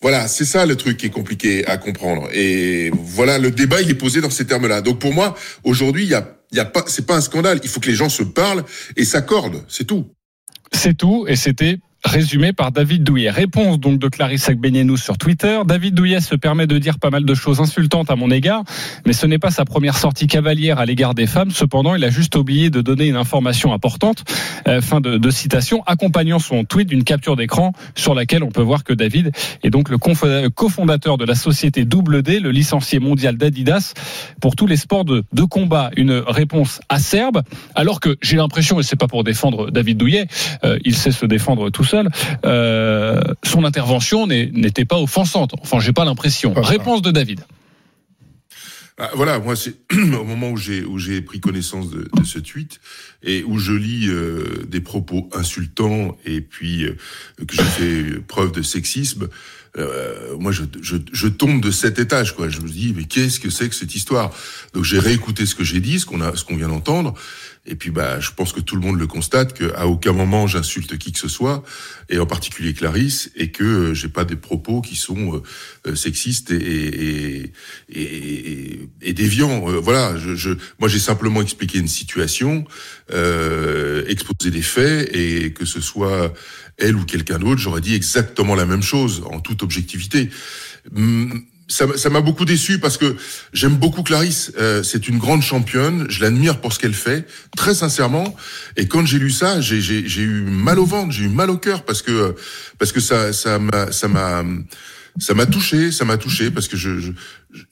[0.00, 2.28] Voilà, c'est ça le truc qui est compliqué à comprendre.
[2.32, 4.80] Et voilà, le débat il est posé dans ces termes-là.
[4.80, 7.58] Donc pour moi, aujourd'hui, il y a, il y a pas, c'est pas un scandale.
[7.64, 8.64] Il faut que les gens se parlent
[8.96, 9.64] et s'accordent.
[9.66, 10.06] C'est tout.
[10.72, 13.30] C'est tout, et c'était résumé par David Douillet.
[13.30, 15.60] Réponse donc de Clarisse Agbenienou sur Twitter.
[15.66, 18.62] David Douillet se permet de dire pas mal de choses insultantes à mon égard,
[19.06, 21.50] mais ce n'est pas sa première sortie cavalière à l'égard des femmes.
[21.50, 24.24] Cependant, il a juste oublié de donner une information importante,
[24.68, 28.84] euh, fin de, citation, accompagnant son tweet d'une capture d'écran sur laquelle on peut voir
[28.84, 29.32] que David
[29.62, 33.94] est donc le cofondateur de la société Double D, le licencié mondial d'Adidas
[34.40, 35.90] pour tous les sports de, de combat.
[35.96, 37.42] Une réponse acerbe,
[37.74, 40.26] alors que j'ai l'impression, et c'est pas pour défendre David Douillet,
[40.64, 41.97] euh, il sait se défendre tout seul,
[42.44, 45.52] euh, son intervention n'était pas offensante.
[45.60, 46.54] Enfin, j'ai pas l'impression.
[46.54, 47.40] Réponse de David.
[49.00, 52.40] Ah, voilà, moi c'est au moment où j'ai où j'ai pris connaissance de, de ce
[52.40, 52.80] tweet
[53.22, 56.96] et où je lis euh, des propos insultants et puis euh,
[57.46, 59.28] que je fais preuve de sexisme.
[59.78, 62.48] euh, moi, je, je, je tombe de cet étage, quoi.
[62.48, 64.32] Je me dis, mais qu'est-ce que c'est que cette histoire?
[64.74, 67.14] Donc, j'ai réécouté ce que j'ai dit, ce qu'on a, ce qu'on vient d'entendre,
[67.68, 70.96] et puis, bah, je pense que tout le monde le constate qu'à aucun moment j'insulte
[70.96, 71.62] qui que ce soit,
[72.08, 75.42] et en particulier Clarisse, et que euh, j'ai pas des propos qui sont euh,
[75.86, 77.52] euh, sexistes et
[77.90, 79.68] et, et, déviants.
[79.68, 82.64] Euh, voilà, je, je, moi, j'ai simplement expliqué une situation,
[83.10, 86.32] exposé des faits, et que ce soit
[86.78, 90.30] elle ou quelqu'un d'autre, j'aurais dit exactement la même chose en toute objectivité.
[90.96, 93.16] Hum, ça m'a- beaucoup déçu parce que
[93.52, 94.52] j'aime beaucoup Clarisse.
[94.58, 96.06] Euh, c'est une grande championne.
[96.08, 98.34] Je l'admire pour ce qu'elle fait, très sincèrement.
[98.76, 99.78] Et quand j'ai lu ça, j'ai
[100.22, 102.34] eu mal au ventre, j'ai eu mal au cœur parce que
[102.78, 104.42] parce que ça ça m'a ça m'a
[105.20, 107.12] ça m'a touché, ça m'a touché parce que je je,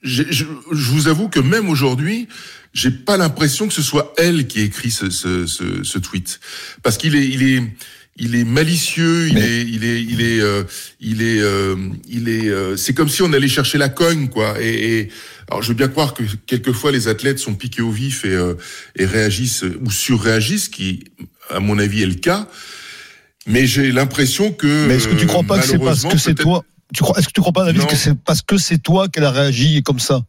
[0.03, 2.29] je je vous avoue que même aujourd'hui,
[2.75, 6.39] j'ai pas l'impression que ce soit elle qui écrit ce ce ce, ce tweet
[6.83, 7.63] parce qu'il est il est
[8.19, 10.63] il est malicieux, il est, il est, il est, euh,
[11.01, 11.77] il est, euh,
[12.09, 12.49] il est.
[12.49, 14.57] euh, c'est comme si on allait chercher la cogne, quoi.
[14.61, 15.09] Et, et-
[15.49, 18.55] alors, je veux bien croire que quelquefois les athlètes sont piqués au vif et, euh,
[18.97, 21.05] et réagissent ou surréagissent, qui,
[21.51, 22.49] à mon avis, est le cas.
[23.47, 24.87] Mais j'ai l'impression que.
[24.89, 26.65] Mais est-ce que tu crois pas que c'est parce que c'est toi
[26.95, 27.87] tu crois, Est-ce que tu crois pas, David, Non.
[27.89, 30.23] que c'est parce que c'est toi qu'elle a réagi comme ça?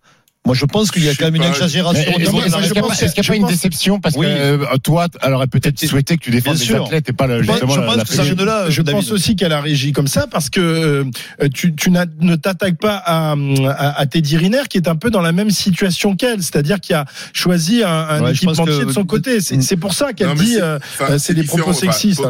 [0.47, 2.01] Moi, je pense qu'il y a quand même une exagération.
[2.01, 4.25] Est-ce qu'il n'y a pas une déception parce que Oui.
[4.29, 6.85] euh, toi, elle aurait peut-être souhaité que tu défendes Bien les sûr.
[6.85, 8.81] athlètes et pas pense- justement je la- pense la que ça vient de là, je
[8.81, 14.05] pense aussi qu'elle a réagi comme ça parce que euh, tu, ne t'attaques pas à,
[14.05, 17.83] Teddy Riner qui est un peu dans la même situation qu'elle, c'est-à-dire qui a choisi
[17.83, 19.41] un, équipementier de son côté.
[19.41, 22.21] C'est pour ça qu'elle dit c'est- euh, euh, des propos sexistes.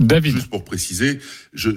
[0.00, 0.34] David.
[0.36, 1.20] juste pour préciser,
[1.54, 1.70] je,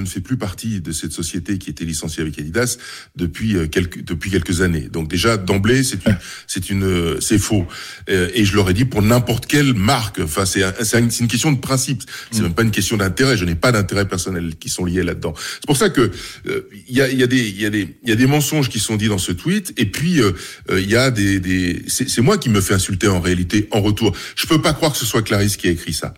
[0.00, 2.76] ne fais plus partie de cette société qui était licenciée avec Adidas
[3.16, 4.81] depuis euh, quelques depuis quelques années.
[4.88, 6.16] Donc déjà d'emblée, c'est une
[6.46, 7.66] c'est une c'est faux.
[8.10, 10.20] Euh, et je l'aurais dit pour n'importe quelle marque.
[10.20, 12.02] Enfin, c'est un- c'est une, question de principe.
[12.30, 12.42] C'est Mm.
[12.44, 13.36] même pas une question d'intérêt.
[13.36, 15.34] Je n'ai pas d'intérêt personnel qui sont liés là-dedans.
[15.36, 16.10] C'est pour ça que
[16.48, 18.16] euh, il y a il y a des il y a des il y a
[18.16, 19.72] des mensonges qui sont dits dans ce tweet.
[19.76, 20.32] Et puis euh,
[20.70, 23.68] euh, il y a des des c'est c'est moi qui me fais insulter en réalité
[23.70, 24.14] en retour.
[24.36, 26.14] Je peux pas croire que ce soit Clarisse qui a écrit ça.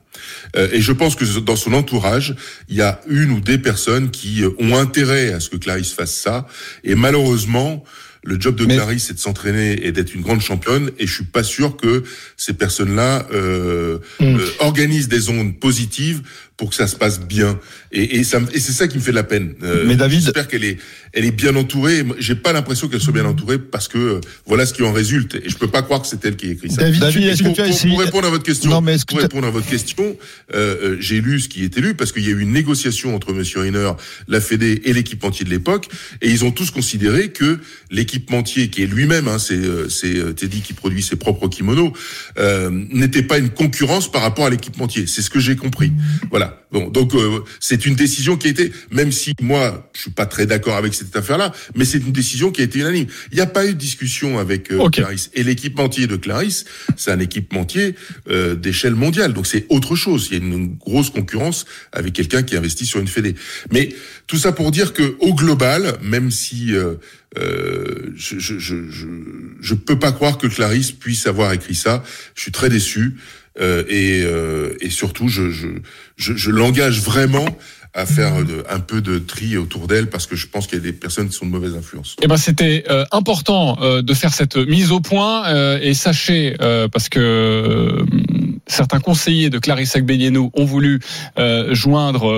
[0.56, 2.34] Euh, et je pense que dans son entourage,
[2.68, 6.14] il y a une ou des personnes qui ont intérêt à ce que Clarisse fasse
[6.14, 6.46] ça.
[6.84, 7.84] Et malheureusement,
[8.24, 10.90] le job de Mais- Clarisse, c'est de s'entraîner et d'être une grande championne.
[10.98, 12.04] Et je suis pas sûr que
[12.36, 14.24] ces personnes-là euh, Mm.
[14.36, 16.22] euh, organisent des ondes positives
[16.56, 17.58] pour que ça se passe bien.
[17.90, 19.54] Et, et, ça me- et c'est ça qui me fait de la peine.
[19.64, 20.78] Euh, Mais David- j'espère qu'elle est,
[21.12, 22.04] elle est bien entourée.
[22.20, 25.34] J'ai pas l'impression qu'elle soit bien entourée parce que euh, voilà ce qui en résulte.
[25.34, 26.82] Et je peux pas croire que c'est elle qui a écrit ça.
[26.82, 28.94] David, David, est-ce que Pour, tu as essayé pour répondre à votre question, Non, mais
[28.94, 30.16] est-ce que pour répondre à votre question,
[30.54, 33.16] euh, euh, j'ai lu ce qui était lu parce qu'il y a eu une négociation
[33.16, 33.90] entre Monsieur Riner,
[34.28, 35.88] la Fédé et l'équipementier de l'époque,
[36.22, 37.58] et ils ont tous considéré que
[37.90, 41.92] l'équipementier, qui est lui-même, hein, c'est c'est Teddy qui produit ses propres kimonos,
[42.38, 45.06] euh, n'était pas une concurrence par rapport à l'équipementier.
[45.06, 45.92] C'est ce que j'ai compris.
[46.30, 46.43] Voilà.
[46.72, 50.26] Bon, donc euh, c'est une décision qui a été, même si moi je suis pas
[50.26, 53.06] très d'accord avec cette affaire-là, mais c'est une décision qui a été unanime.
[53.30, 54.88] Il n'y a pas eu de discussion avec euh.
[54.90, 55.30] Clarisse.
[55.34, 56.64] Et l'équipementier de Clarisse,
[56.96, 57.94] c'est un équipementier
[58.28, 59.32] euh, d'échelle mondiale.
[59.32, 60.28] Donc c'est autre chose.
[60.30, 63.34] Il y a une grosse concurrence avec quelqu'un qui investit sur une fédé.
[63.70, 63.90] Mais
[64.26, 66.94] tout ça pour dire que au global, même si euh,
[67.38, 69.06] euh, je, je, je, je,
[69.60, 72.04] je peux pas croire que Clarisse puisse avoir écrit ça.
[72.34, 73.16] Je suis très déçu.
[73.60, 75.68] Euh, et, euh, et surtout, je, je,
[76.16, 77.46] je, je l'engage vraiment
[77.94, 78.32] à faire
[78.68, 81.28] un peu de tri autour d'elle parce que je pense qu'il y a des personnes
[81.28, 82.16] qui sont de mauvaise influence.
[82.22, 86.56] Eh ben, c'était euh, important euh, de faire cette mise au point euh, et sachez
[86.60, 88.04] euh, parce que
[88.66, 91.00] certains conseillers de Clarisse Agbenienou ont voulu
[91.70, 92.32] joindre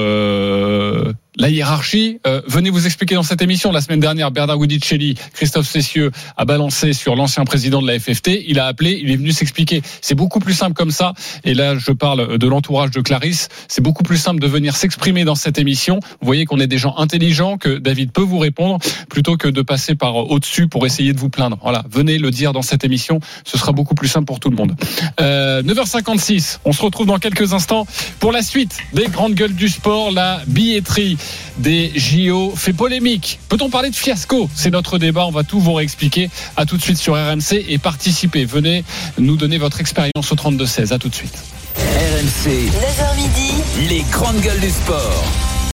[1.36, 2.18] la hiérarchie.
[2.26, 3.70] Euh, venez vous expliquer dans cette émission.
[3.72, 8.42] La semaine dernière, Bernard Guidicelli, Christophe Cessieux a balancé sur l'ancien président de la FFT.
[8.46, 9.82] Il a appelé, il est venu s'expliquer.
[10.00, 11.12] C'est beaucoup plus simple comme ça.
[11.44, 13.48] Et là, je parle de l'entourage de Clarisse.
[13.68, 16.00] C'est beaucoup plus simple de venir s'exprimer dans cette émission.
[16.20, 18.78] Vous voyez qu'on est des gens intelligents, que David peut vous répondre,
[19.08, 21.58] plutôt que de passer par au-dessus pour essayer de vous plaindre.
[21.62, 23.20] Voilà, venez le dire dans cette émission.
[23.44, 24.74] Ce sera beaucoup plus simple pour tout le monde.
[25.20, 27.86] Euh, 9h56, on se retrouve dans quelques instants
[28.20, 30.10] pour la suite des grandes gueules du sport.
[30.10, 31.18] La billetterie
[31.58, 33.38] des JO fait polémique.
[33.48, 34.48] Peut-on parler de fiasco?
[34.54, 35.26] C'est notre débat.
[35.26, 36.30] On va tout vous réexpliquer.
[36.56, 38.44] À tout de suite sur RMC et participez.
[38.44, 38.84] Venez
[39.18, 40.92] nous donner votre expérience au 32-16.
[40.92, 41.38] À tout de suite.
[41.76, 43.52] RMC, 9h midi,
[43.88, 45.24] les grandes gueules du sport.